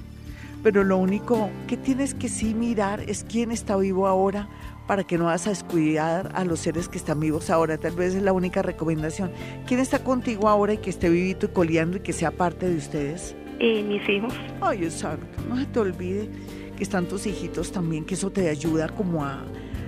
[0.64, 4.48] Pero lo único que tienes que sí mirar es quién está vivo ahora
[4.88, 7.78] para que no vas a descuidar a los seres que están vivos ahora.
[7.78, 9.30] Tal vez es la única recomendación.
[9.68, 12.78] ¿Quién está contigo ahora y que esté vivito y coleando y que sea parte de
[12.78, 13.36] ustedes?
[13.60, 14.34] Eh, mis hijos.
[14.62, 15.28] Ay, exacto.
[15.50, 16.30] No se te olvide
[16.78, 19.44] que están tus hijitos también, que eso te ayuda como a,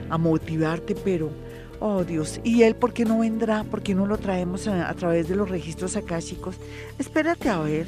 [0.09, 1.29] a motivarte, pero,
[1.79, 3.63] oh Dios, ¿y él por qué no vendrá?
[3.63, 6.55] ¿Por qué no lo traemos a, a través de los registros acá, chicos?
[6.99, 7.87] Espérate a ver.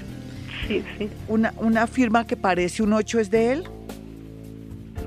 [0.67, 1.09] Sí, sí.
[1.27, 3.63] Una, una firma que parece un 8 es de él.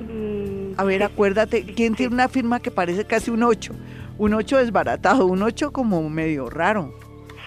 [0.09, 3.73] Mm, A ver, sí, acuérdate, ¿quién tiene una firma que parece casi un 8?
[4.19, 6.95] Un 8 desbaratado, un 8 como medio raro.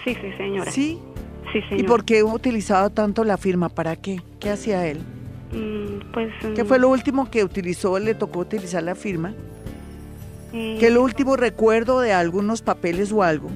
[0.04, 0.70] Sí, sí, señora.
[0.70, 0.98] ¿Sí?
[1.52, 1.88] Sí, ¿Y señora.
[1.88, 3.68] por qué ha utilizado tanto la firma?
[3.68, 4.20] ¿Para qué?
[4.40, 5.00] ¿Qué hacía él?
[5.54, 6.32] Mm, pues...
[6.54, 7.98] ¿Qué mm, fue lo último que utilizó?
[7.98, 9.32] ¿Le tocó utilizar la firma?
[10.52, 13.50] eh, ¿Qué es lo último recuerdo de algunos papeles o algo?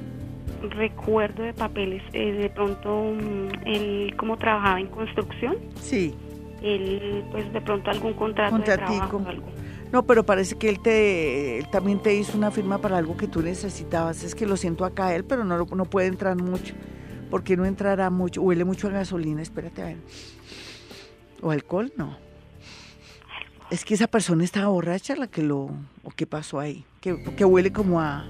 [0.71, 6.13] recuerdo de papeles, eh, de pronto mm, él como trabajaba en construcción, Sí.
[6.61, 8.91] él pues de pronto algún contrato Contratico.
[8.91, 9.47] de trabajo o algo.
[9.93, 13.27] No, pero parece que él te él también te hizo una firma para algo que
[13.27, 14.23] tú necesitabas.
[14.23, 16.75] Es que lo siento acá él, pero no, no puede entrar mucho.
[17.31, 18.41] ¿Por qué no entrará mucho?
[18.41, 19.97] Huele mucho a gasolina, espérate a ver.
[21.41, 21.91] ¿O alcohol?
[21.95, 22.17] No.
[23.69, 25.69] Es que esa persona estaba borracha la que lo...
[26.03, 26.85] ¿O qué pasó ahí?
[27.01, 28.25] Que, que huele como a...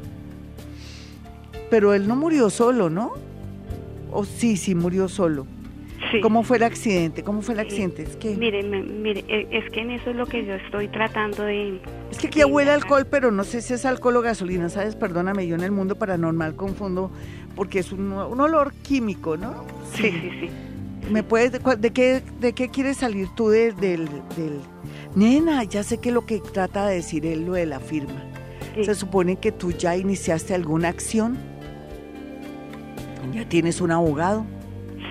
[1.69, 3.13] Pero él no murió solo, ¿no?
[4.12, 5.45] O sí, sí, murió solo.
[6.12, 6.22] Sí.
[6.22, 7.24] ¿Cómo fue el accidente?
[7.24, 8.04] ¿Cómo fue el accidente?
[8.04, 8.36] Es que...
[8.36, 11.82] Mire, mire, eh, es que en eso es lo que yo estoy tratando de...
[12.12, 14.95] Es que aquí huele alcohol, pero no sé si es alcohol o gasolina, ¿sabes?
[14.95, 17.12] Perdóname, yo en el mundo paranormal confundo
[17.56, 19.65] porque es un, un olor químico, ¿no?
[19.93, 20.50] Sí, sí, sí.
[21.12, 24.06] ¿Me puedes, de, qué, de qué quieres salir tú de- del,
[24.38, 24.60] del...
[25.16, 28.24] Nena, ya sé que lo que trata de decir él, lo de la firma.
[28.76, 28.84] Sí.
[28.84, 31.38] Se supone que tú ya iniciaste alguna acción,
[33.34, 34.46] ya tienes un abogado,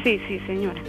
[0.05, 0.81] Sí, sí, señora.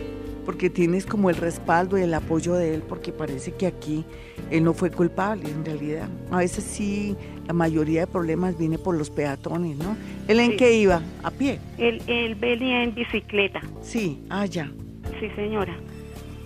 [0.46, 4.06] porque tienes como el respaldo y el apoyo de él, porque parece que aquí
[4.52, 6.08] él no fue culpable en realidad.
[6.32, 7.16] A veces sí,
[7.48, 9.96] la mayoría de problemas viene por los peatones, ¿no?
[10.28, 11.02] ¿Él en qué iba?
[11.24, 11.60] ¿A pie?
[11.80, 13.62] Él, él venía en bicicleta.
[13.82, 14.72] Sí, ah, ya.
[15.20, 15.76] Sí, señora.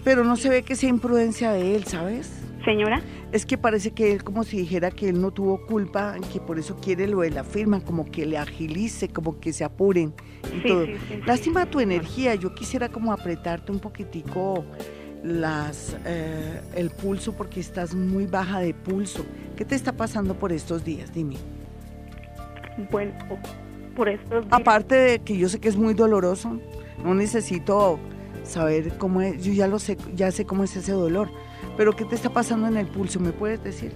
[0.04, 2.32] Pero no se ve que sea imprudencia de él, ¿sabes?
[2.66, 3.02] Señora.
[3.32, 6.60] Es que parece que él como si dijera que él no tuvo culpa, que por
[6.60, 10.14] eso quiere lo de la firma, como que le agilice, como que se apuren
[10.56, 10.86] y Sí, todo.
[10.86, 14.64] sí, sí, Lástima tu energía, yo quisiera como apretarte un poquitico
[15.24, 19.26] las eh, el pulso porque estás muy baja de pulso.
[19.56, 21.14] ¿Qué te está pasando por estos días?
[21.14, 21.36] Dime.
[22.92, 23.14] Bueno,
[23.96, 24.48] por estos días.
[24.52, 26.60] Aparte de que yo sé que es muy doloroso,
[27.04, 28.00] no necesito
[28.44, 31.30] saber cómo es, yo ya lo sé, ya sé cómo es ese dolor.
[31.78, 33.20] Pero ¿qué te está pasando en el pulso?
[33.20, 33.92] ¿Me puedes decir?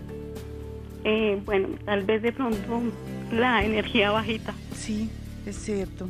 [1.03, 2.81] Eh, bueno, tal vez de pronto
[3.31, 4.53] la energía bajita.
[4.75, 5.09] Sí,
[5.45, 6.07] es cierto.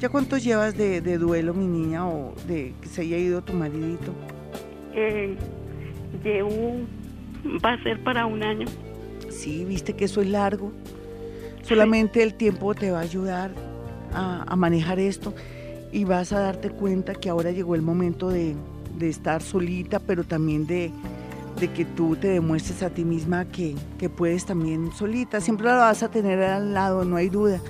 [0.00, 3.54] ¿Ya cuánto llevas de, de duelo, mi niña, o de que se haya ido tu
[3.54, 4.12] maridito?
[4.94, 5.34] Eh,
[6.22, 6.74] llevo,
[7.64, 8.66] va a ser para un año.
[9.30, 10.72] Sí, viste que eso es largo.
[11.62, 13.50] Solamente el tiempo te va a ayudar
[14.12, 15.34] a, a manejar esto
[15.92, 18.54] y vas a darte cuenta que ahora llegó el momento de,
[18.98, 20.90] de estar solita, pero también de,
[21.58, 25.40] de que tú te demuestres a ti misma que, que puedes también solita.
[25.40, 27.60] Siempre la vas a tener al lado, no hay duda.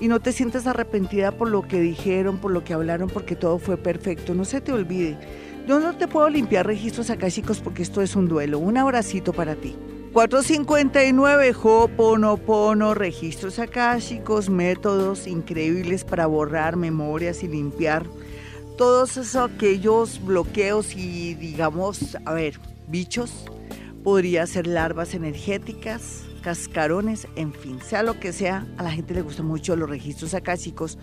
[0.00, 3.58] Y no te sientas arrepentida por lo que dijeron, por lo que hablaron, porque todo
[3.58, 4.34] fue perfecto.
[4.34, 5.18] No se te olvide.
[5.68, 8.58] Yo no te puedo limpiar registros acá, chicos, porque esto es un duelo.
[8.58, 9.76] Un abracito para ti.
[10.12, 18.04] 459 Hoponopono, registros akáshicos, métodos increíbles para borrar memorias y limpiar
[18.76, 23.44] todos esos aquellos bloqueos y digamos, a ver, bichos,
[24.02, 29.22] podría ser larvas energéticas, cascarones, en fin, sea lo que sea, a la gente le
[29.22, 30.98] gustan mucho los registros akáshicos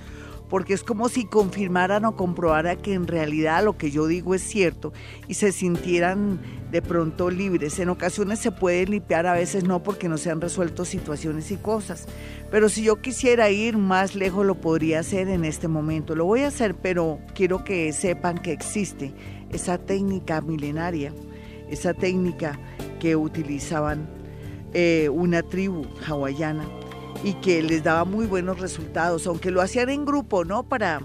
[0.49, 4.41] porque es como si confirmaran o comprobaran que en realidad lo que yo digo es
[4.41, 4.93] cierto
[5.27, 6.39] y se sintieran
[6.71, 7.79] de pronto libres.
[7.79, 11.57] En ocasiones se pueden limpiar, a veces no porque no se han resuelto situaciones y
[11.57, 12.05] cosas.
[12.49, 16.15] Pero si yo quisiera ir más lejos lo podría hacer en este momento.
[16.15, 19.13] Lo voy a hacer, pero quiero que sepan que existe
[19.51, 21.13] esa técnica milenaria,
[21.69, 22.59] esa técnica
[22.99, 24.16] que utilizaban
[24.73, 26.65] eh, una tribu hawaiana
[27.23, 30.63] y que les daba muy buenos resultados, aunque lo hacían en grupo, ¿no?
[30.67, 31.01] Para,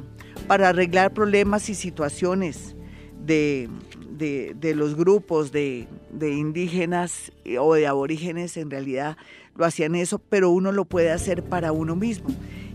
[0.47, 2.77] para arreglar problemas y situaciones
[3.25, 3.69] de,
[4.11, 5.87] de, los grupos de
[6.21, 9.17] indígenas o de aborígenes, en realidad
[9.57, 12.29] lo hacían eso, pero uno lo puede hacer para uno mismo.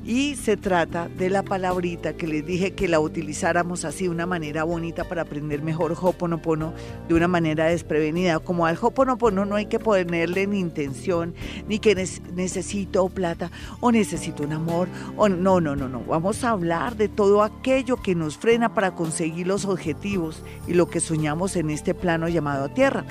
[0.07, 4.25] Y se trata de la palabrita que les dije que la utilizáramos así de una
[4.25, 6.73] manera bonita para aprender mejor Hoponopono
[7.09, 8.39] de una manera desprevenida.
[8.39, 11.35] Como al Hoponopono no hay que ponerle ni intención,
[11.67, 14.87] ni que necesito plata o necesito un amor.
[15.17, 15.99] O no, no, no, no.
[16.05, 20.89] Vamos a hablar de todo aquello que nos frena para conseguir los objetivos y lo
[20.89, 23.03] que soñamos en este plano llamado Tierra.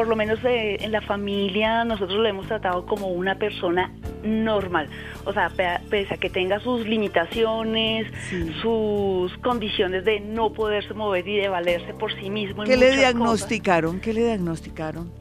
[0.00, 3.92] por lo menos eh, en la familia nosotros lo hemos tratado como una persona
[4.24, 4.88] normal.
[5.26, 8.50] O sea, pe- pese a que tenga sus limitaciones, Sí.
[8.62, 12.64] sus condiciones de no poderse mover y de valerse por sí mismo.
[12.64, 14.00] ¿Qué le diagnosticaron?
[14.00, 15.10] ¿Qué le diagnosticaron?
[15.10, 15.20] cosas.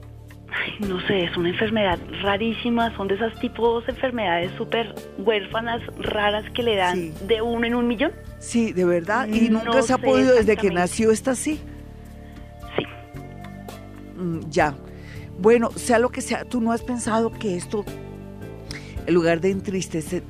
[0.80, 2.95] Ay, no sé, es una enfermedad rarísima.
[2.95, 7.13] Son de esas tipos de enfermedades súper huérfanas, raras que le dan Sí.
[7.27, 8.13] de uno en un millón.
[8.39, 9.27] Sí, de verdad.
[9.27, 11.59] Y No nunca se ha podido, desde que nació, está así.
[14.20, 14.76] Mm, ya.
[15.39, 17.86] Bueno, sea lo que sea, tú no has pensado que esto,
[19.07, 20.24] en lugar de entristecer,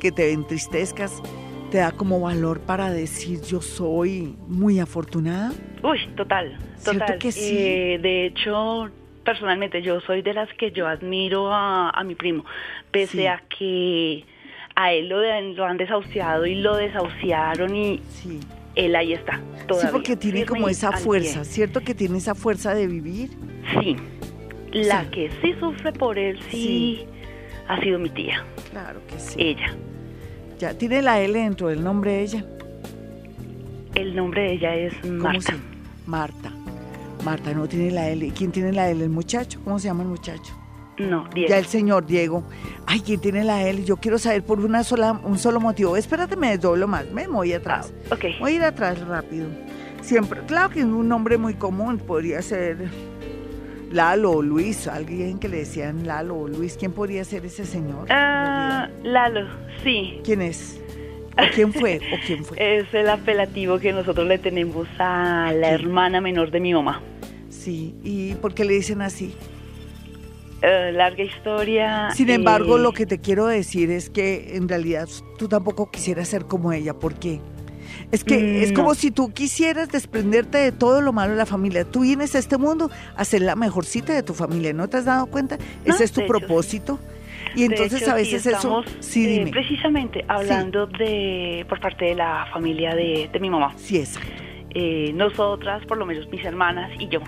[0.00, 1.22] que te entristezcas,
[1.70, 5.52] te da como valor para decir yo soy muy afortunada.
[5.82, 7.18] Uy, total, ¿Cierto total.
[7.18, 7.56] que sí?
[7.58, 8.88] Eh, de hecho,
[9.24, 12.44] personalmente yo soy de las que yo admiro a, a mi primo,
[12.90, 13.26] pese Sí.
[13.26, 14.24] a que
[14.74, 15.20] a él lo,
[15.54, 18.40] lo han desahuciado y lo desahuciaron y Sí.
[18.86, 19.36] Él ahí está.
[19.36, 21.44] Sí, Todavía, porque tiene como esa fuerza.
[21.44, 21.80] ¿cierto?
[21.80, 23.30] Que tiene esa fuerza de vivir.
[23.80, 23.96] Sí.
[24.72, 25.10] La Sí.
[25.10, 27.04] que sí sufre por él sí,
[27.68, 29.34] ha sido mi tía, Claro que sí.
[29.40, 29.74] ella.
[30.58, 32.44] Ya tiene la L dentro del nombre de ella.
[33.94, 35.40] El nombre de ella es ¿Cómo Marta.
[35.40, 35.54] se
[36.06, 36.52] Marta.
[37.24, 38.30] Marta no tiene la L.
[38.36, 39.02] ¿Quién tiene la L?
[39.04, 39.60] El muchacho.
[39.64, 40.54] ¿Cómo se llama el muchacho?
[41.08, 41.48] No, Diego.
[41.48, 42.44] Ya el señor Diego.
[42.86, 43.84] Ay, ¿quién tiene la L?
[43.84, 45.96] Yo quiero saber por una sola, un solo motivo.
[45.96, 47.10] Espérate, me desdoblo más.
[47.10, 47.92] Me voy Ah, atrás.
[48.10, 48.24] ok.
[48.40, 49.46] Voy a ir atrás rápido.
[50.02, 52.76] Siempre, claro que un nombre muy común podría ser
[53.92, 56.76] Lalo o Luis, alguien que le decían Lalo o Luis.
[56.78, 58.06] ¿Quién podría ser ese señor?
[58.10, 59.12] Ah, realidad?
[59.12, 59.48] Lalo,
[59.82, 60.20] sí.
[60.24, 60.80] ¿Quién es?
[61.36, 62.00] ¿O quién fue?
[62.12, 62.56] ¿O quién fue?
[62.78, 67.00] Es el apelativo que nosotros le tenemos a la hermana menor de mi mamá.
[67.48, 69.34] Sí, ¿y por qué le dicen así?
[70.62, 72.10] Eh, larga historia.
[72.14, 75.08] Sin embargo, eh, lo que te quiero decir es que en realidad
[75.38, 76.92] tú tampoco quisieras ser como ella.
[76.94, 77.40] ¿Por qué?
[78.12, 78.94] Es que Mm, es como no.
[78.94, 81.84] si tú quisieras desprenderte de todo lo malo de la familia.
[81.84, 84.72] Tú vienes a este mundo a ser la mejorcita de tu familia.
[84.72, 85.56] ¿No te has dado cuenta?
[85.86, 86.98] No, Ese es tu hecho, propósito.
[87.56, 88.96] Y entonces hecho, a veces estamos, eso...
[89.00, 89.50] Sí, eh, dime.
[89.50, 93.72] precisamente hablando de por parte de la familia de, de mi mamá.
[93.76, 94.30] Sí, exacto.
[94.74, 97.20] Eh, nosotras, por lo menos mis hermanas y yo,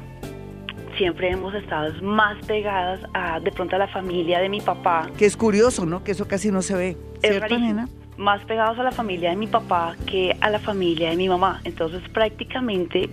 [0.97, 5.09] siempre hemos estado más pegadas a de pronto a la familia de mi papá.
[5.17, 6.03] Que es curioso, ¿no?
[6.05, 6.97] Que eso casi no se ve.
[7.23, 7.89] Es ¿Cierto, nena?
[8.17, 11.61] Más pegados a la familia de mi papá que a la familia de mi mamá.
[11.65, 13.09] Entonces prácticamente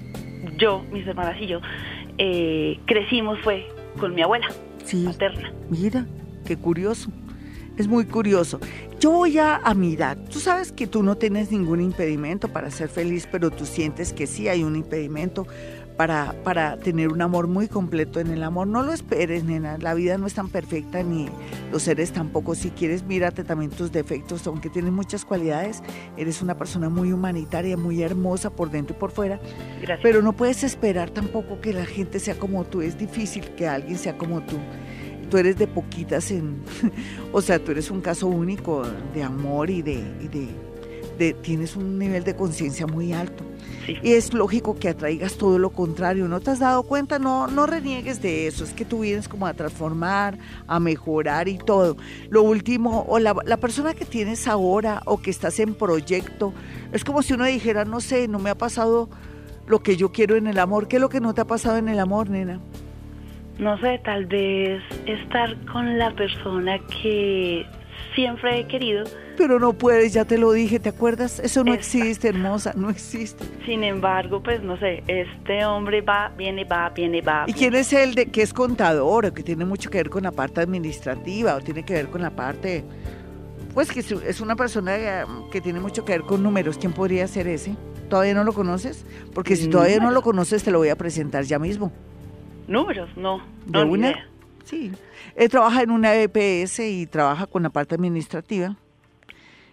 [0.58, 1.60] yo, mis hermanas y yo,
[2.18, 3.68] eh, crecimos fue
[4.00, 4.48] con mi abuela
[4.84, 5.04] Sí.
[5.06, 5.52] paterna.
[5.70, 6.06] Mira,
[6.46, 7.10] qué curioso.
[7.78, 8.60] Es muy curioso.
[9.00, 10.18] Yo voy a, a mirar.
[10.30, 14.28] Tú sabes que tú no tienes ningún impedimento para ser feliz, pero tú sientes que
[14.28, 15.48] sí hay un impedimento
[16.00, 18.68] para, para tener un amor muy completo en el amor.
[18.68, 19.78] No lo esperes, nena.
[19.80, 21.28] La vida no es tan perfecta ni
[21.74, 22.56] los seres tampoco.
[22.56, 24.48] Si quieres, mírate también tus defectos.
[24.48, 25.84] Aunque tienes muchas cualidades,
[26.16, 29.42] eres una persona muy humanitaria, muy hermosa por dentro y por fuera.
[29.82, 30.00] Gracias.
[30.02, 32.82] Pero no puedes esperar tampoco que la gente sea como tú.
[32.82, 34.56] Es difícil que alguien sea como tú.
[35.30, 36.64] Tú eres de poquitas en...
[37.34, 39.96] o sea, tú eres un caso único de amor y de...
[40.22, 40.69] y de,
[41.20, 43.44] de- tienes un nivel de conciencia muy alto.
[43.86, 43.96] Sí.
[44.04, 46.28] Y es lógico que atraigas todo lo contrario.
[46.28, 47.20] ¿No te has dado cuenta?
[47.20, 48.64] No, no reniegues de eso.
[48.64, 51.98] Es que tú vienes como a transformar, a mejorar y todo.
[52.30, 56.54] Lo último, o la, la persona que tienes ahora o que estás en proyecto,
[56.92, 59.10] es como si uno dijera, no sé, no me ha pasado
[59.68, 60.88] lo que yo quiero en el amor.
[60.88, 62.60] ¿Qué es lo que no te ha pasado en el amor, nena?
[63.60, 67.66] No sé, tal vez estar con la persona que
[68.16, 69.04] siempre he querido.
[69.40, 71.40] Pero no puedes, ya te lo dije, ¿te acuerdas?
[71.40, 71.98] Eso no Exacto.
[72.04, 73.46] existe, hermosa, no existe.
[73.66, 77.46] Sin embargo, pues no sé, este hombre va, viene, va, viene, va.
[77.48, 80.24] ¿Y quién es el de que es contador o que tiene mucho que ver con
[80.24, 82.84] la parte administrativa o tiene que ver con la parte,
[83.74, 84.98] pues que es una persona
[85.54, 86.78] que tiene mucho que ver con números?
[86.78, 87.78] ¿Quién podría ser ese?
[88.10, 89.06] ¿Todavía no lo conoces?
[89.34, 91.94] Porque si todavía no lo conoces te lo voy a presentar ya mismo.
[92.68, 93.38] Números, no.
[93.66, 94.10] ¿De no, una?
[94.10, 94.28] idea.
[94.66, 94.92] Sí.
[95.38, 98.76] Él trabaja en una EPS y trabaja con la parte administrativa.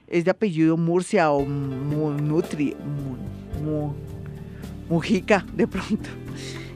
[0.09, 3.95] Es de apellido Murcia o Nutri, Mu- Mu-
[4.89, 6.09] Mujica, de pronto.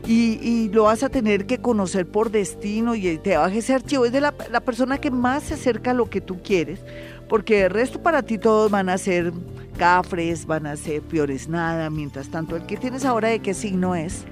[0.06, 4.04] Y, y lo vas a tener que conocer por destino y te baja ese archivo.
[4.06, 6.80] Es de la, la persona que más se acerca a lo que tú quieres,
[7.28, 9.32] porque el resto para ti todos van a ser
[9.78, 11.90] cafres, van a ser peores nada.
[11.90, 14.24] Mientras tanto, el que tienes ahora de qué signo es.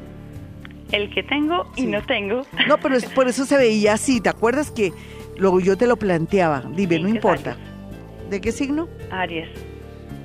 [0.90, 1.86] El que tengo y Sí.
[1.86, 2.42] no tengo.
[2.66, 4.20] No, pero es, por eso se veía así.
[4.20, 4.92] ¿Te acuerdas que
[5.36, 6.62] luego yo te lo planteaba?
[6.74, 7.56] Dime, Sí, no ¿qué importa.
[8.30, 8.88] ¿De qué signo?
[9.10, 9.48] Aries.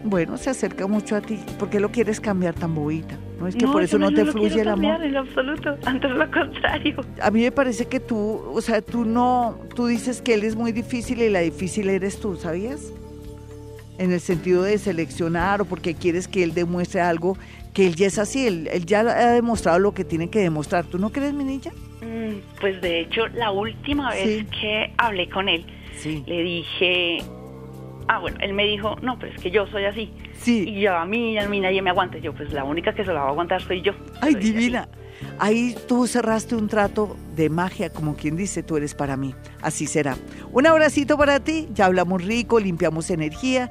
[0.03, 1.39] Bueno, se acerca mucho a ti.
[1.57, 3.17] ¿Por qué lo quieres cambiar tan bobita?
[3.39, 4.91] No es que No, por eso no, te fluye el amor.
[4.91, 6.95] cambiar En absoluto, antes lo contrario.
[7.21, 10.55] A mí me parece que tú, o sea, tú no, tú dices que él es
[10.55, 12.91] muy difícil y la difícil eres tú, ¿sabías?
[13.97, 17.37] En el sentido de seleccionar o porque quieres que él demuestre algo
[17.73, 20.85] que él ya es así, él, él ya ha demostrado lo que tiene que demostrar.
[20.85, 21.71] ¿Tú no crees, mi niña?
[22.01, 24.47] Mm, Mm, Pues de hecho, la última vez Sí.
[24.61, 26.23] que hablé con él, Sí.
[26.27, 27.19] le dije,
[28.07, 30.11] ah, bueno, él me dijo, no, pero es que yo soy así.
[30.33, 30.65] Sí.
[30.67, 32.17] Y yo, a mí, a mí nadie me aguanta.
[32.17, 33.93] Yo, pues la única que se la va a aguantar soy yo.
[34.21, 34.87] Ay, divina.
[35.39, 39.33] Ahí tú cerraste un trato de magia, como quien dice, tú eres para mí.
[39.61, 40.15] Así será.
[40.51, 41.67] Un abracito para ti.
[41.73, 43.69] Ya hablamos rico, limpiamos energía.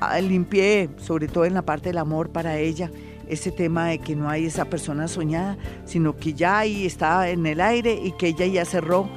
[0.00, 2.90] Ah, Limpié, sobre todo en la parte del amor para ella,
[3.28, 7.46] ese tema de que no hay esa persona soñada, sino que ya ahí está en
[7.46, 9.08] el aire y que ella ya cerró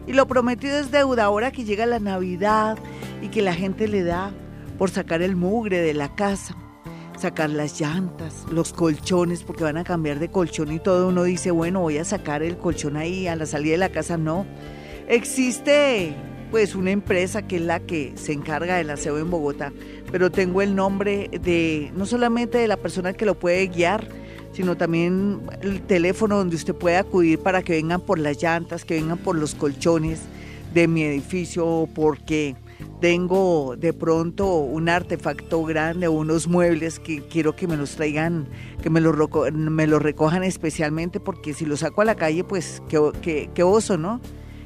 [0.07, 2.77] Y lo prometido es deuda ahora que llega la Navidad
[3.21, 4.31] y que la gente le da
[4.77, 6.55] por sacar el mugre de la casa,
[7.17, 11.09] sacar las llantas, los colchones, porque van a cambiar de colchón y todo.
[11.09, 14.17] Uno dice, bueno, voy a sacar el colchón ahí a la salida de la casa.
[14.17, 14.45] No.
[15.07, 16.13] Existe
[16.51, 19.73] pues una empresa que es la que se encarga del aseo en Bogotá,
[20.11, 24.07] pero tengo el nombre de no solamente de la persona que lo puede guiar,
[24.53, 28.95] sino también el teléfono donde usted puede acudir para que vengan por las llantas, que
[28.95, 30.21] vengan por los colchones
[30.73, 32.55] de mi edificio, porque
[32.99, 38.47] tengo de pronto un artefacto grande unos muebles que quiero que me los traigan,
[38.81, 43.97] que me los, recojan especialmente, porque si los saco a la calle, pues qué oso,
[43.97, 44.19] ¿no?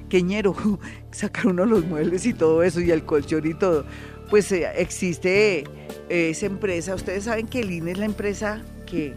[0.10, 0.56] Queñero,
[1.12, 3.86] sacar uno los muebles y todo eso, y el colchón y todo.
[4.30, 5.66] Pues eh, existe
[6.10, 9.14] eh, esa empresa, ustedes saben que el INE es la empresa que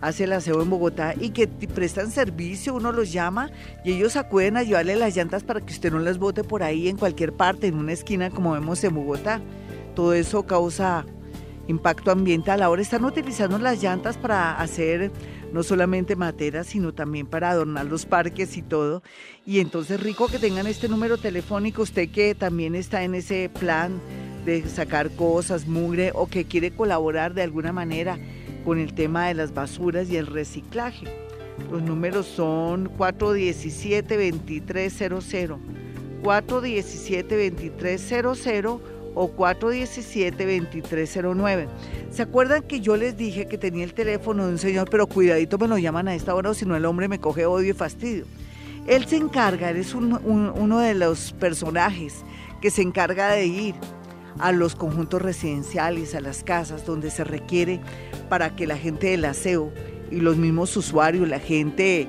[0.00, 3.50] hace el aseo en Bogotá y que prestan servicio, uno los llama
[3.84, 6.88] y ellos acuden a llevarle las llantas para que usted no las bote por ahí
[6.88, 9.40] en cualquier parte, en una esquina como vemos en Bogotá.
[9.94, 11.06] Todo eso causa
[11.68, 12.62] impacto ambiental.
[12.62, 15.10] Ahora están utilizando las llantas para hacer
[15.52, 19.02] no solamente materas, sino también para adornar los parques y todo.
[19.44, 24.00] Y entonces rico que tengan este número telefónico, usted que también está en ese plan
[24.44, 28.18] de sacar cosas, mugre o que quiere colaborar de alguna manera
[28.66, 31.06] con el tema de las basuras y el reciclaje.
[31.70, 35.56] Los números son 417-2300,
[36.22, 38.80] 417-2300
[39.14, 41.66] o 417-2309.
[42.10, 45.56] ¿Se acuerdan que yo les dije que tenía el teléfono de un señor, pero cuidadito
[45.58, 47.74] me lo llaman a esta hora o si no el hombre me coge odio y
[47.74, 48.26] fastidio?
[48.86, 52.22] Él se encarga, él es un- un- uno de los personajes
[52.60, 53.74] que se encarga de ir
[54.38, 57.80] a los conjuntos residenciales, a las casas donde se requiere
[58.28, 59.72] para que la gente del aseo
[60.10, 62.08] y los mismos usuarios, la gente,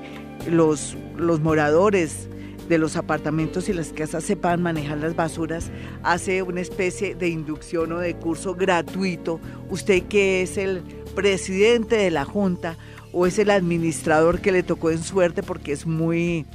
[0.49, 2.30] los, los moradores
[2.67, 5.71] de los apartamentos y las casas sepan manejar las basuras,
[6.03, 9.39] hace una especie de inducción o de curso gratuito.
[9.69, 10.82] Usted que es el
[11.15, 12.78] presidente de la Junta
[13.13, 16.45] o es el administrador que le tocó en suerte porque es muy,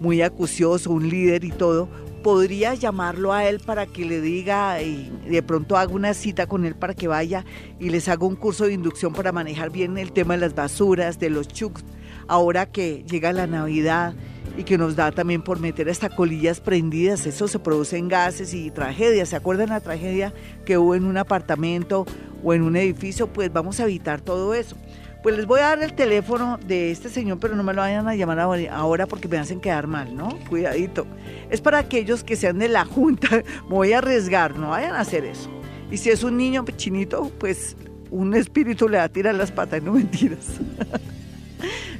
[0.00, 1.88] muy acucioso, un líder y todo,
[2.22, 6.64] podría llamarlo a él para que le diga y de pronto haga una cita con
[6.64, 7.44] él para que vaya
[7.78, 11.18] y les haga un curso de inducción para manejar bien el tema de las basuras,
[11.18, 11.84] de los chucs,
[12.28, 14.14] ahora que llega la Navidad
[14.56, 18.52] y que nos da también por meter hasta colillas prendidas, eso se produce en gases
[18.54, 20.32] y tragedias, ¿se acuerdan la tragedia
[20.64, 22.06] que hubo en un apartamento
[22.42, 23.26] o en un edificio?
[23.28, 24.76] Pues vamos a evitar todo eso.
[25.22, 28.08] Pues les voy a dar el teléfono de este señor, pero no me lo vayan
[28.08, 30.30] a llamar ahora- porque me hacen quedar mal, ¿no?
[30.48, 31.06] Cuidadito.
[31.50, 33.28] Es para aquellos que sean de la Junta.
[33.68, 35.50] Me voy a arriesgar, no vayan a hacer eso.
[35.90, 37.76] Y si es un niño chinito, pues
[38.10, 40.46] un espíritu le va a tirar las patas, no mentiras.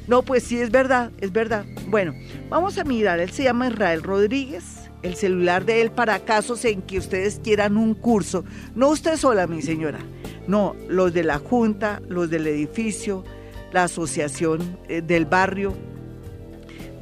[0.07, 1.63] No, pues sí, es verdad, es verdad.
[1.87, 2.13] Bueno,
[2.49, 6.81] vamos a mirar, él se llama Israel Rodríguez, el celular de él para casos en
[6.81, 8.43] que ustedes quieran un curso.
[8.75, 9.99] No usted sola, mi señora.
[10.47, 13.23] No, los de la Junta, los del edificio,
[13.71, 15.73] la asociación eh, del barrio,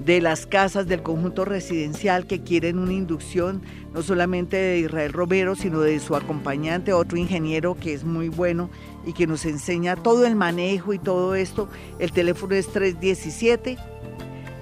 [0.06, 3.62] de las casas del conjunto residencial que quieren una inducción,
[3.94, 8.70] no solamente de Israel Romero, sino de su acompañante, otro ingeniero que es muy bueno
[9.06, 11.70] y que nos enseña todo el manejo y todo esto.
[12.00, 13.78] El teléfono es 317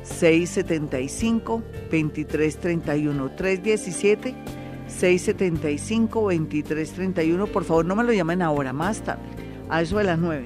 [0.07, 4.35] 675 2331 317
[4.87, 9.23] 675 2331 por favor no me lo llamen ahora más tarde
[9.69, 10.45] a eso de las 9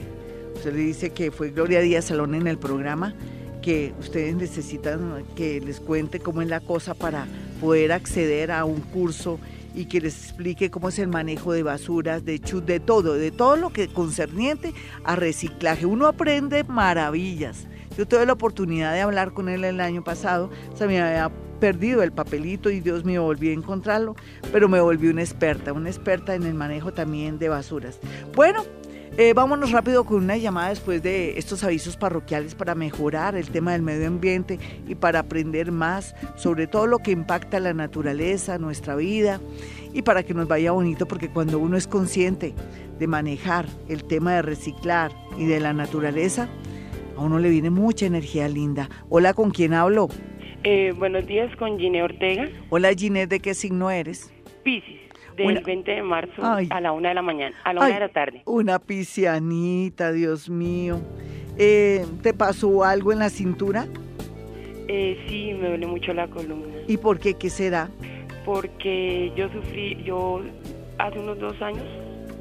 [0.55, 3.13] usted le dice que fue Gloria Díaz Salón en el programa
[3.61, 7.27] que ustedes necesitan que les cuente cómo es la cosa para
[7.59, 9.39] poder acceder a un curso
[9.73, 13.31] y que les explique cómo es el manejo de basuras, de chut, de todo, de
[13.31, 15.85] todo lo que concerniente a reciclaje.
[15.85, 17.67] Uno aprende maravillas.
[17.97, 22.01] Yo tuve la oportunidad de hablar con él el año pasado, se me había perdido
[22.03, 24.15] el papelito y Dios mío, volví a encontrarlo,
[24.51, 27.99] pero me volví una experta, una experta en el manejo también de basuras.
[28.35, 28.63] Bueno,
[29.17, 33.73] eh, vámonos rápido con una llamada después de estos avisos parroquiales para mejorar el tema
[33.73, 38.95] del medio ambiente y para aprender más sobre todo lo que impacta la naturaleza, nuestra
[38.95, 39.41] vida
[39.93, 42.55] y para que nos vaya bonito porque cuando uno es consciente
[42.99, 46.47] de manejar el tema de reciclar y de la naturaleza,
[47.17, 48.89] a uno le viene mucha energía linda.
[49.09, 50.09] Hola, ¿con quién hablo?
[50.63, 52.47] Eh, buenos días, con Gine Ortega.
[52.69, 54.31] Hola, Gine, ¿de qué signo eres?
[54.63, 54.99] Piscis
[55.35, 58.09] del 20 de marzo a la una de la mañana, a la una de la
[58.09, 58.41] tarde.
[58.45, 60.99] Una piscianita, Dios mío.
[61.57, 63.87] Eh, ¿Te pasó algo en la cintura?
[64.87, 66.75] Eh, sí, me duele mucho la columna.
[66.87, 67.35] ¿Y por qué?
[67.35, 67.89] ¿Qué será?
[68.45, 70.41] Porque yo sufrí, yo
[70.97, 71.85] hace unos dos años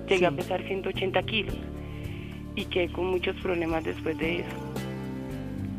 [0.08, 1.56] llegué a pesar 180 kilos
[2.60, 4.48] y quedé con muchos problemas después de eso.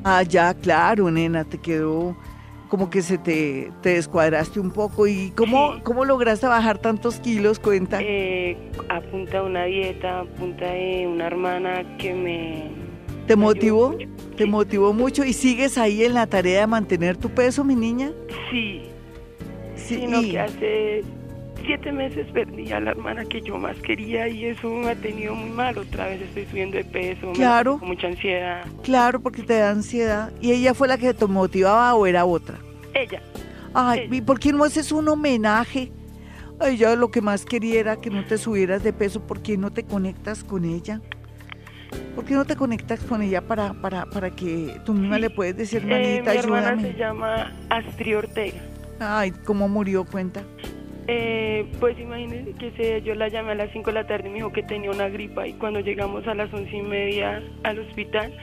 [0.04, 2.16] Ah, ya, claro, nena, te quedó
[2.72, 5.06] como que se te, descuadraste un poco.
[5.06, 7.60] ¿Y cómo, cómo lograste bajar tantos kilos?
[7.60, 8.00] Cuenta.
[8.02, 8.58] Eh,
[8.88, 12.72] a punta de una dieta, a punta de una hermana que me...
[13.28, 13.98] ¿Te motivó?
[14.38, 15.26] ¿Te motivó mucho?
[15.26, 18.14] ¿Y sigues ahí en la tarea de mantener tu peso, mi niña?
[18.50, 18.84] Sí.
[19.76, 21.04] Sí, sino que hace
[21.66, 25.36] siete meses perdí a la hermana que yo más quería y eso me ha tenido
[25.36, 25.78] muy mal.
[25.78, 28.66] Otra vez estoy subiendo de peso, claro, con mucha ansiedad.
[28.84, 30.32] Claro, porque te da ansiedad.
[30.41, 32.57] ¿Y ella fue la que te motivaba o era otra?
[32.93, 33.22] Ella.
[33.74, 35.91] Ay, ¿y por qué no haces un homenaje?
[36.62, 39.22] Ella lo que más quería era que no te subieras de peso.
[39.22, 41.01] ¿Por qué no te conectas con ella?
[42.16, 45.57] ¿Por qué no te conectas con ella para, para, para que tú misma le puedes
[45.57, 48.59] decir, manita, eh, mi hermana se llama Astrid Ortega.
[48.99, 50.05] Ay, ¿cómo murió?
[50.05, 50.43] Cuenta.
[51.14, 54.32] Eh, pues imagínense que se, yo la llamé a las 5 de la tarde y
[54.32, 57.80] me dijo que tenía una gripa y cuando llegamos a las once y media al
[57.80, 58.34] hospital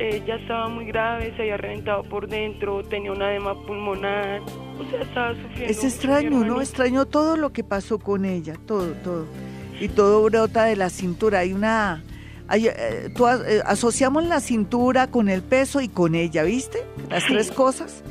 [0.00, 4.90] eh, ya estaba muy grave, se había reventado por dentro, tenía una edema pulmonar, o
[4.90, 5.66] sea, estaba sufriendo.
[5.66, 6.60] Es extraño, ¿no?
[6.60, 9.26] Extraño todo lo que pasó con ella, todo, todo.
[9.80, 11.40] Y todo brota de la cintura.
[11.40, 12.02] Hay una...
[12.52, 12.74] Eh,
[13.08, 16.82] eh, asociamos la cintura con el peso y con ella, ¿viste?
[17.08, 18.02] Las tres cosas.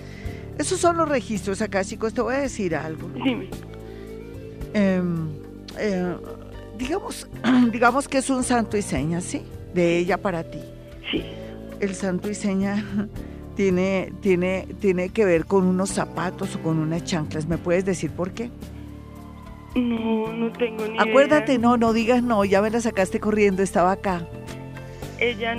[0.57, 2.13] Esos son los registros acá, chicos.
[2.13, 3.09] Te voy a decir algo.
[3.09, 3.49] Dime.
[4.73, 5.29] Em,
[5.77, 6.15] eh,
[6.77, 7.27] digamos,
[7.71, 9.43] digamos que es un santo y seña, ¿sí?
[9.73, 10.59] De ella para ti.
[11.11, 11.23] Sí.
[11.79, 12.83] El santo y seña
[13.55, 17.47] tiene, tiene, tiene que ver con unos zapatos o con unas chanclas.
[17.47, 18.49] ¿Me puedes decir por qué?
[19.75, 23.91] No, no tengo ni Acuérdate, no, no digas no, ya me la sacaste corriendo, estaba
[23.91, 24.27] acá.
[25.19, 25.55] Ella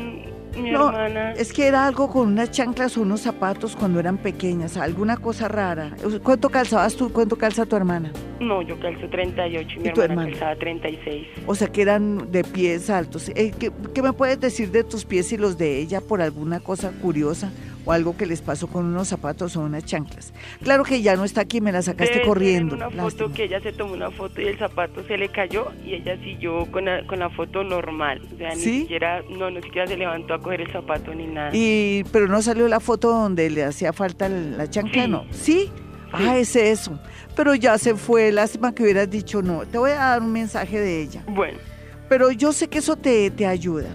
[0.56, 0.90] no,
[1.36, 5.48] Es que era algo con unas chanclas o unos zapatos cuando eran pequeñas, alguna cosa
[5.48, 5.90] rara.
[6.22, 7.12] ¿Cuánto calzabas tú?
[7.12, 8.12] ¿Cuánto calza tu hermana?
[8.40, 11.26] No, yo calzo 38 y, mi hermana, calzaba 36.
[11.46, 13.28] O sea que eran de pies altos.
[13.30, 16.60] Eh, ¿qué, ¿Qué me puedes decir de tus pies y los de ella por alguna
[16.60, 17.50] cosa curiosa?
[17.84, 20.32] O algo que les pasó con unos zapatos o unas chanclas.
[20.62, 22.76] Claro que ya no está aquí, me la sacaste corriendo.
[22.76, 25.94] una foto que ella se tomó una foto y el zapato se le cayó y
[25.94, 28.22] ella siguió con la, con la foto normal.
[28.32, 31.50] O sea, ni siquiera, no, ni siquiera se levantó a coger el zapato ni nada.
[31.52, 35.24] Y, pero no salió la foto donde le hacía falta la chancla, ¿no?
[35.30, 35.70] ¿Sí?
[36.12, 36.98] Ah, es eso.
[37.34, 39.66] Pero ya se fue, lástima que hubieras dicho no.
[39.66, 41.24] Te voy a dar un mensaje de ella.
[41.26, 41.58] Bueno.
[42.08, 43.88] Pero yo sé que eso te, te ayuda.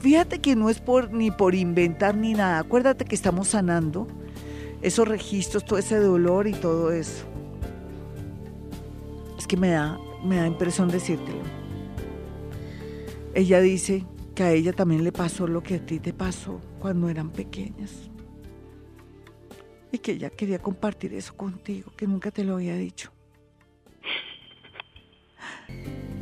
[0.00, 2.58] Fíjate que no es por ni por inventar ni nada.
[2.58, 4.08] Acuérdate que estamos sanando
[4.80, 7.26] esos registros, todo ese dolor y todo eso.
[9.38, 11.42] Es que me da, me da impresión decírtelo.
[13.34, 17.10] Ella dice que a ella también le pasó lo que a ti te pasó cuando
[17.10, 18.10] eran pequeñas.
[19.92, 23.12] Y que ella quería compartir eso contigo, que nunca te lo había dicho.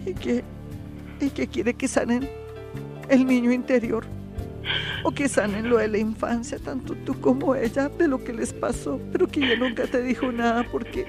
[0.04, 0.42] Y que,
[1.20, 2.28] y que quiere que sanen
[3.08, 4.04] el niño interior
[5.02, 8.52] o que sanen lo de la infancia, tanto tú como ella, de lo que les
[8.52, 11.06] pasó, pero que ella nunca te dijo nada porque,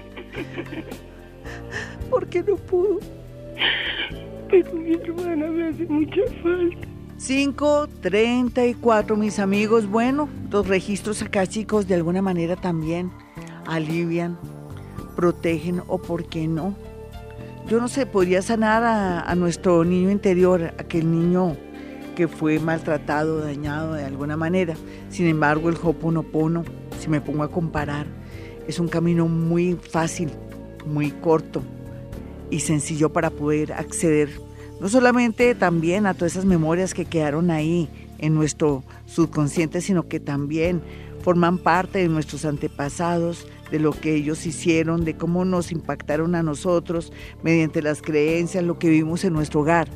[2.10, 3.00] porque no pudo.
[4.50, 6.88] Pero mi hermana me hace mucha falta.
[7.20, 9.88] 5.34, mis amigos.
[9.88, 13.12] Bueno, los registros acá, chicos, de alguna manera también
[13.68, 14.40] alivian,
[15.16, 16.76] protegen o por qué no.
[17.68, 21.58] Yo no sé, podría sanar a, a nuestro niño interior, aquel niño
[22.28, 24.76] fue maltratado, dañado de alguna manera.
[25.10, 26.66] Sin embargo, el Hoponopono,
[27.00, 28.08] si me pongo a comparar,
[28.68, 30.30] es un camino muy fácil,
[30.86, 31.64] muy corto
[32.50, 34.30] y sencillo para poder acceder
[34.80, 40.20] no solamente también a todas esas memorias que quedaron ahí en nuestro subconsciente, sino que
[40.20, 40.82] también
[41.22, 46.44] forman parte de nuestros antepasados, de lo que ellos hicieron, de cómo nos impactaron a
[46.44, 47.12] nosotros
[47.44, 49.90] mediante las creencias, lo que vimos en nuestro hogar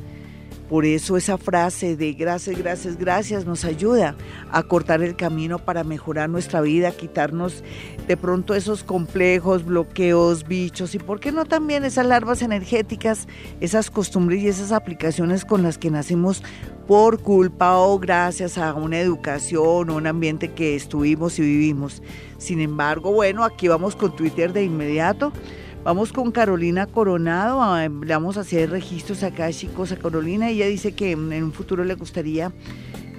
[0.68, 4.16] Por eso esa frase de gracias, gracias, gracias nos ayuda
[4.50, 7.62] a cortar el camino para mejorar nuestra vida, quitarnos
[8.08, 13.28] de pronto esos complejos, bloqueos, bichos y por qué no también esas larvas energéticas,
[13.60, 16.42] esas costumbres y esas aplicaciones con las que nacimos
[16.86, 22.02] por culpa o gracias a una educación o un ambiente que estuvimos y vivimos.
[22.38, 25.32] Sin embargo, bueno, aquí vamos con Twitter de inmediato.
[25.84, 30.48] Vamos con Carolina Coronado, le vamos a hacer registros acá, chicos, a Carolina.
[30.48, 32.52] Ella dice que en un futuro le gustaría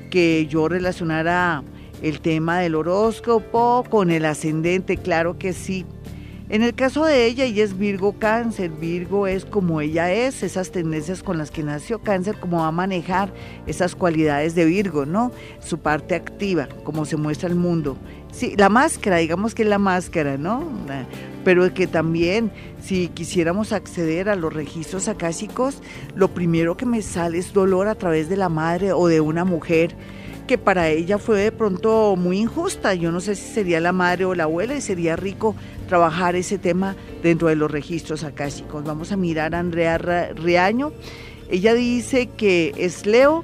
[0.09, 1.63] que yo relacionara
[2.01, 5.85] el tema del horóscopo con el ascendente, claro que sí.
[6.49, 8.71] En el caso de ella, ella es Virgo Cáncer.
[8.71, 12.71] Virgo es como ella es, esas tendencias con las que nació Cáncer, cómo va a
[12.71, 13.31] manejar
[13.67, 15.31] esas cualidades de Virgo, ¿no?
[15.59, 17.95] Su parte activa, cómo se muestra el mundo.
[18.31, 20.67] Sí, la máscara, digamos que es la máscara, ¿no?
[21.45, 25.81] Pero que también, si quisiéramos acceder a los registros akáshicos,
[26.15, 29.45] lo primero que me sale es dolor a través de la madre o de una
[29.45, 29.95] mujer
[30.47, 32.95] que para ella fue de pronto muy injusta.
[32.95, 35.55] Yo no sé si sería la madre o la abuela y sería rico
[35.87, 38.83] trabajar ese tema dentro de los registros akáshicos.
[38.83, 40.93] Vamos a mirar a Andrea Riaño.
[41.49, 43.43] Ella dice que es Leo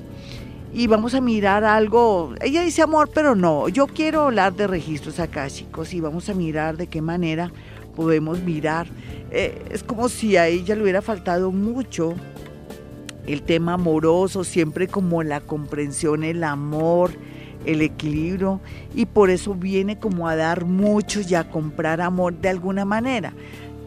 [0.74, 2.34] y vamos a mirar algo.
[2.42, 3.70] Ella dice amor, pero no.
[3.70, 7.52] Yo quiero hablar de registros akáshicos y vamos a mirar de qué manera
[7.92, 8.88] podemos mirar.
[9.32, 12.16] Eh, es como si a ella le hubiera faltado mucho
[13.28, 17.12] el tema amoroso, siempre como la comprensión, el amor,
[17.66, 18.60] el equilibrio
[18.96, 23.34] y por eso viene como a dar mucho y a comprar amor de alguna manera.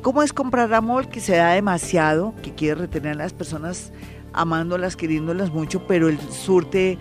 [0.02, 1.08] ¿Cómo es comprar amor?
[1.08, 3.92] Que se da demasiado, que quiere retener a las personas
[4.32, 6.98] amándolas, queriéndolas mucho, pero el surte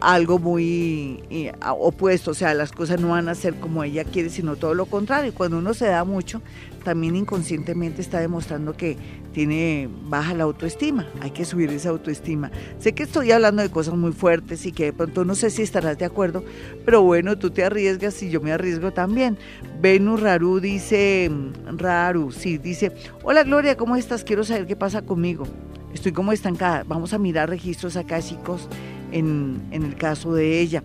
[0.00, 4.30] algo muy eh, opuesto, o sea, las cosas no van a ser como ella quiere,
[4.30, 5.34] sino todo lo contrario.
[5.34, 6.40] Cuando uno se da mucho,
[6.84, 8.96] también inconscientemente está demostrando que
[9.32, 12.50] tiene baja la autoestima, hay que subir esa autoestima.
[12.78, 15.62] Sé que estoy hablando de cosas muy fuertes y que de pronto no sé si
[15.62, 16.42] estarás de acuerdo,
[16.84, 19.38] pero bueno, tú te arriesgas y yo me arriesgo también.
[19.80, 21.30] Venus Raru dice,
[21.76, 22.92] Raru, sí, dice,
[23.22, 24.24] hola Gloria, ¿cómo estás?
[24.24, 25.44] Quiero saber qué pasa conmigo.
[25.92, 26.84] Estoy como estancada.
[26.86, 28.68] Vamos a mirar registros acá, chicos
[29.12, 30.82] en, el caso de ella.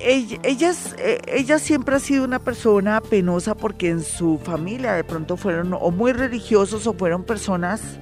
[0.00, 0.38] Ella,
[0.98, 5.72] eh, ella, siempre ha sido una persona penosa porque en su familia de pronto fueron
[5.72, 7.98] o muy religiosos o fueron personas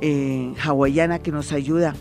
[0.02, 1.94] eh, hawaiana que nos ayuda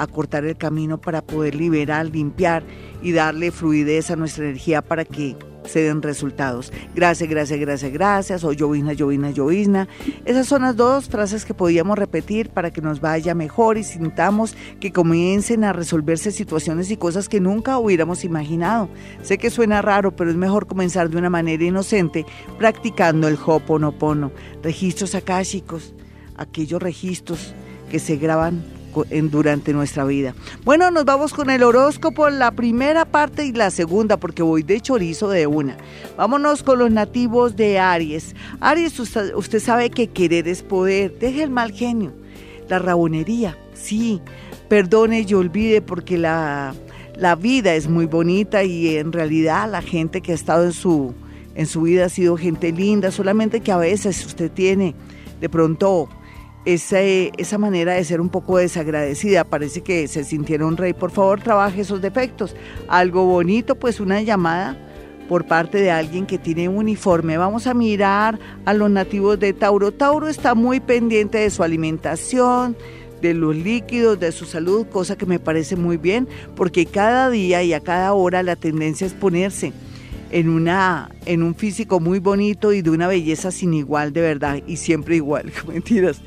[0.00, 2.62] a cortar el camino para poder liberar, limpiar
[3.02, 6.72] y darle fluidez a nuestra energía para que se den resultados.
[6.94, 9.88] Gracias, gracias, gracias, gracias, o llovizna, llovizna, llovizna.
[10.24, 14.56] Esas son las dos frases que podíamos repetir para que nos vaya mejor y sintamos
[14.80, 18.88] que comiencen a resolverse situaciones y cosas que nunca hubiéramos imaginado.
[19.22, 22.24] Sé que suena raro, pero es mejor comenzar de una manera inocente
[22.58, 24.32] practicando el Hoponopono.
[24.62, 25.94] Registros akáshicos,
[26.38, 27.54] aquellos registros
[27.90, 28.79] que se graban
[29.30, 30.34] durante nuestra vida.
[30.64, 34.80] Bueno, nos vamos con el horóscopo, la primera parte y la segunda, porque voy de
[34.80, 35.76] chorizo de una.
[36.16, 38.34] Vámonos con los nativos de Aries.
[38.60, 41.18] Aries, usted, usted sabe que querer es poder.
[41.18, 42.12] Deje el mal genio,
[42.68, 44.20] la rabonería, sí.
[44.68, 46.74] Perdone y olvide porque la,
[47.16, 51.14] la vida es muy bonita y en realidad la gente que ha estado en su,
[51.54, 54.94] en su vida ha sido gente linda, solamente que a veces usted tiene
[55.40, 56.08] de pronto
[56.64, 59.44] esa manera de ser un poco desagradecida.
[59.44, 60.92] Parece que se sintieron rey.
[60.92, 62.54] Por favor, trabaje esos defectos.
[62.88, 64.76] Algo bonito, pues una llamada
[65.28, 67.38] por parte de alguien que tiene un uniforme.
[67.38, 69.92] Vamos a mirar a los nativos de Tauro.
[69.92, 72.76] Tauro está muy pendiente de su alimentación,
[73.22, 77.62] de los líquidos, de su salud, cosa que me parece muy bien, porque cada día
[77.62, 79.72] y a cada hora la tendencia es ponerse
[80.30, 84.60] en, una, en un físico muy bonito y de una belleza sin igual, de verdad,
[84.66, 86.20] y siempre igual, mentiras.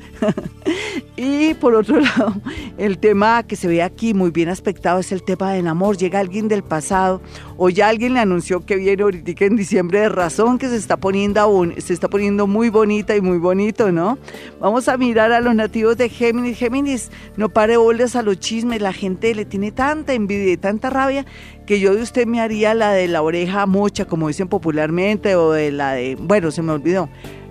[1.16, 2.34] y por otro lado,
[2.78, 5.96] el tema que se ve aquí muy bien aspectado es el tema del amor.
[5.96, 7.20] Llega alguien del pasado
[7.56, 10.96] o ya alguien le anunció que viene ahorita en diciembre de razón que se está
[10.96, 14.18] poniendo, se está poniendo muy bonita y muy bonito, ¿no?
[14.60, 16.58] Vamos a mirar a los nativos de Géminis.
[16.58, 20.90] Géminis, no pare bolas a los chismes, la gente le tiene tanta envidia y tanta
[20.90, 21.24] rabia
[21.66, 25.52] que yo de usted me haría la de la oreja mocha, como dicen popularmente, o
[25.52, 27.08] de la de, bueno, se me olvidó.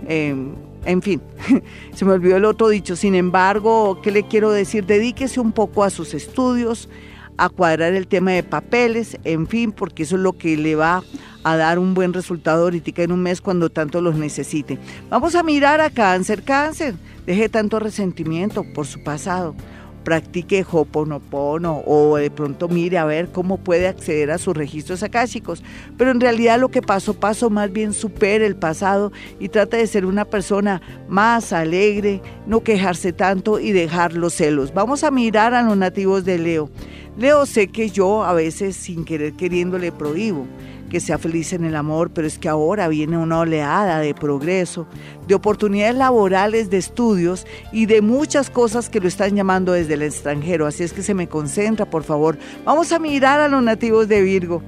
[0.07, 0.53] Em,
[0.85, 1.21] en fin,
[1.93, 2.95] se me olvidó el otro dicho.
[2.95, 4.85] Sin embargo, ¿qué le quiero decir?
[4.85, 6.89] Dedíquese un poco a sus estudios,
[7.37, 11.03] a cuadrar el tema de papeles, en fin, porque eso es lo que le va
[11.43, 14.77] a dar un buen resultado ahorita en un mes cuando tanto los necesite.
[15.09, 16.95] Vamos a mirar a cáncer, cáncer,
[17.25, 19.55] deje tanto resentimiento por su pasado
[20.03, 25.63] practique Hoponopono o de pronto mire a ver cómo puede acceder a sus registros akáshicos.
[25.97, 29.87] Pero en realidad lo que pasó, pasó, más bien supere el pasado y trata de
[29.87, 34.73] ser una persona más alegre, no quejarse tanto y dejar los celos.
[34.73, 36.69] Vamos a mirar a los nativos de Leo.
[37.17, 40.47] Leo sé que yo a veces sin querer queriendo le prohíbo
[40.93, 44.85] que sea feliz en el amor, pero es que ahora viene una oleada de progreso,
[45.27, 50.03] de oportunidades laborales, de estudios y de muchas cosas que lo están llamando desde el
[50.03, 50.67] extranjero.
[50.67, 52.37] Así es que se me concentra, por favor.
[52.63, 54.61] Vamos a mirar a los nativos de Virgo.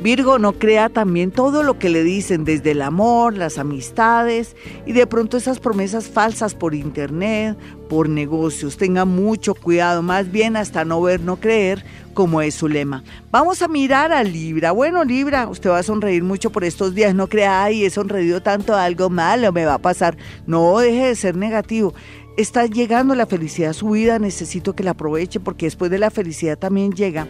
[0.00, 4.56] Virgo no crea también todo lo que le dicen desde el amor, las amistades
[4.86, 7.58] y de pronto esas promesas falsas por internet,
[7.88, 8.78] por negocios.
[8.78, 11.84] Tenga mucho cuidado, más bien hasta no ver, no creer,
[12.20, 13.02] como es su lema.
[13.30, 14.72] Vamos a mirar a Libra.
[14.72, 17.14] Bueno, Libra, usted va a sonreír mucho por estos días.
[17.14, 20.18] No crea, ay, he sonreído tanto, algo malo me va a pasar.
[20.46, 21.94] No deje de ser negativo
[22.36, 26.10] está llegando la felicidad a su vida, necesito que la aproveche porque después de la
[26.10, 27.26] felicidad también llega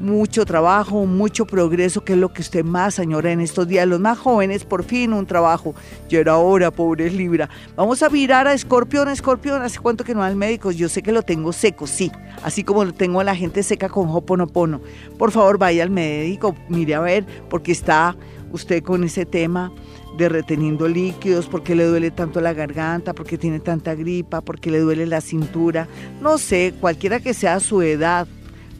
[0.00, 3.86] mucho trabajo, mucho progreso, que es lo que usted más añora en estos días.
[3.86, 5.74] Los más jóvenes, por fin un trabajo.
[6.08, 7.48] Ya era hora, pobre Libra.
[7.76, 9.08] Vamos a mirar a Escorpión.
[9.08, 10.72] Escorpión, ¿hace cuánto que no al médico?
[10.72, 12.10] Yo sé que lo tengo seco, sí.
[12.42, 14.80] Así como lo tengo a la gente seca con Hoponopono.
[15.18, 18.16] Por favor, vaya al médico, mire a ver, porque está
[18.52, 19.72] usted con ese tema
[20.16, 24.80] de reteniendo líquidos, porque le duele tanto la garganta, porque tiene tanta gripa, porque le
[24.80, 25.86] duele la cintura,
[26.20, 28.26] no sé, cualquiera que sea su edad,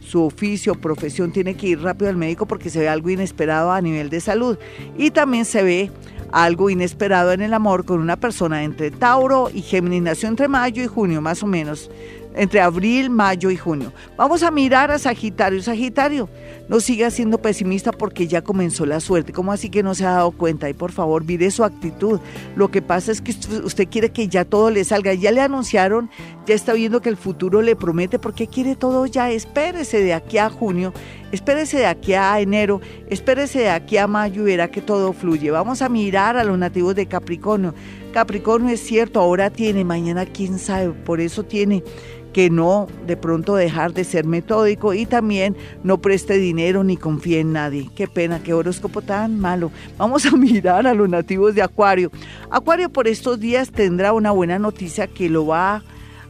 [0.01, 3.81] su oficio, profesión, tiene que ir rápido al médico porque se ve algo inesperado a
[3.81, 4.59] nivel de salud.
[4.99, 5.91] Y también se ve
[6.33, 10.83] algo inesperado en el amor con una persona entre Tauro y Géminis, nació entre mayo
[10.83, 11.91] y junio más o menos
[12.35, 13.93] entre abril, mayo y junio.
[14.17, 15.63] Vamos a mirar a Sagitario.
[15.63, 16.29] Sagitario,
[16.69, 19.33] no siga siendo pesimista porque ya comenzó la suerte.
[19.33, 20.69] ¿Cómo así que no se ha dado cuenta?
[20.69, 22.21] Y por favor, mire su actitud.
[22.57, 25.15] Lo que pasa es que usted quiere que ya todo le salga.
[25.15, 26.11] Ya le anunciaron,
[26.47, 29.31] ya está viendo que el futuro le promete porque quiere todo ya.
[29.31, 30.93] Espérese de aquí a junio,
[31.33, 35.51] espérese de aquí a enero, espérese de aquí a mayo y verá que todo fluye.
[35.51, 37.75] Vamos a mirar a los nativos de Capricornio.
[38.13, 41.85] Capricornio es cierto, ahora tiene, mañana quién sabe, por eso tiene
[42.33, 47.41] que no de pronto dejar de ser metódico y también no preste dinero ni confíe
[47.41, 47.91] en nadie.
[47.95, 49.71] Qué pena, qué horóscopo tan malo.
[49.99, 52.11] Vamos a mirar a los nativos de Acuario.
[52.51, 55.83] Acuario por estos días tendrá una buena noticia que lo va a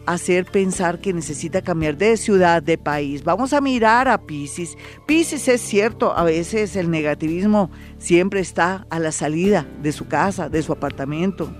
[0.06, 3.22] hacer pensar que necesita cambiar de ciudad, de país.
[3.22, 4.76] Vamos a mirar a Pisces.
[5.06, 10.48] Pisces es cierto, a veces el negativismo siempre está a la salida de su casa,
[10.48, 11.52] de su apartamento,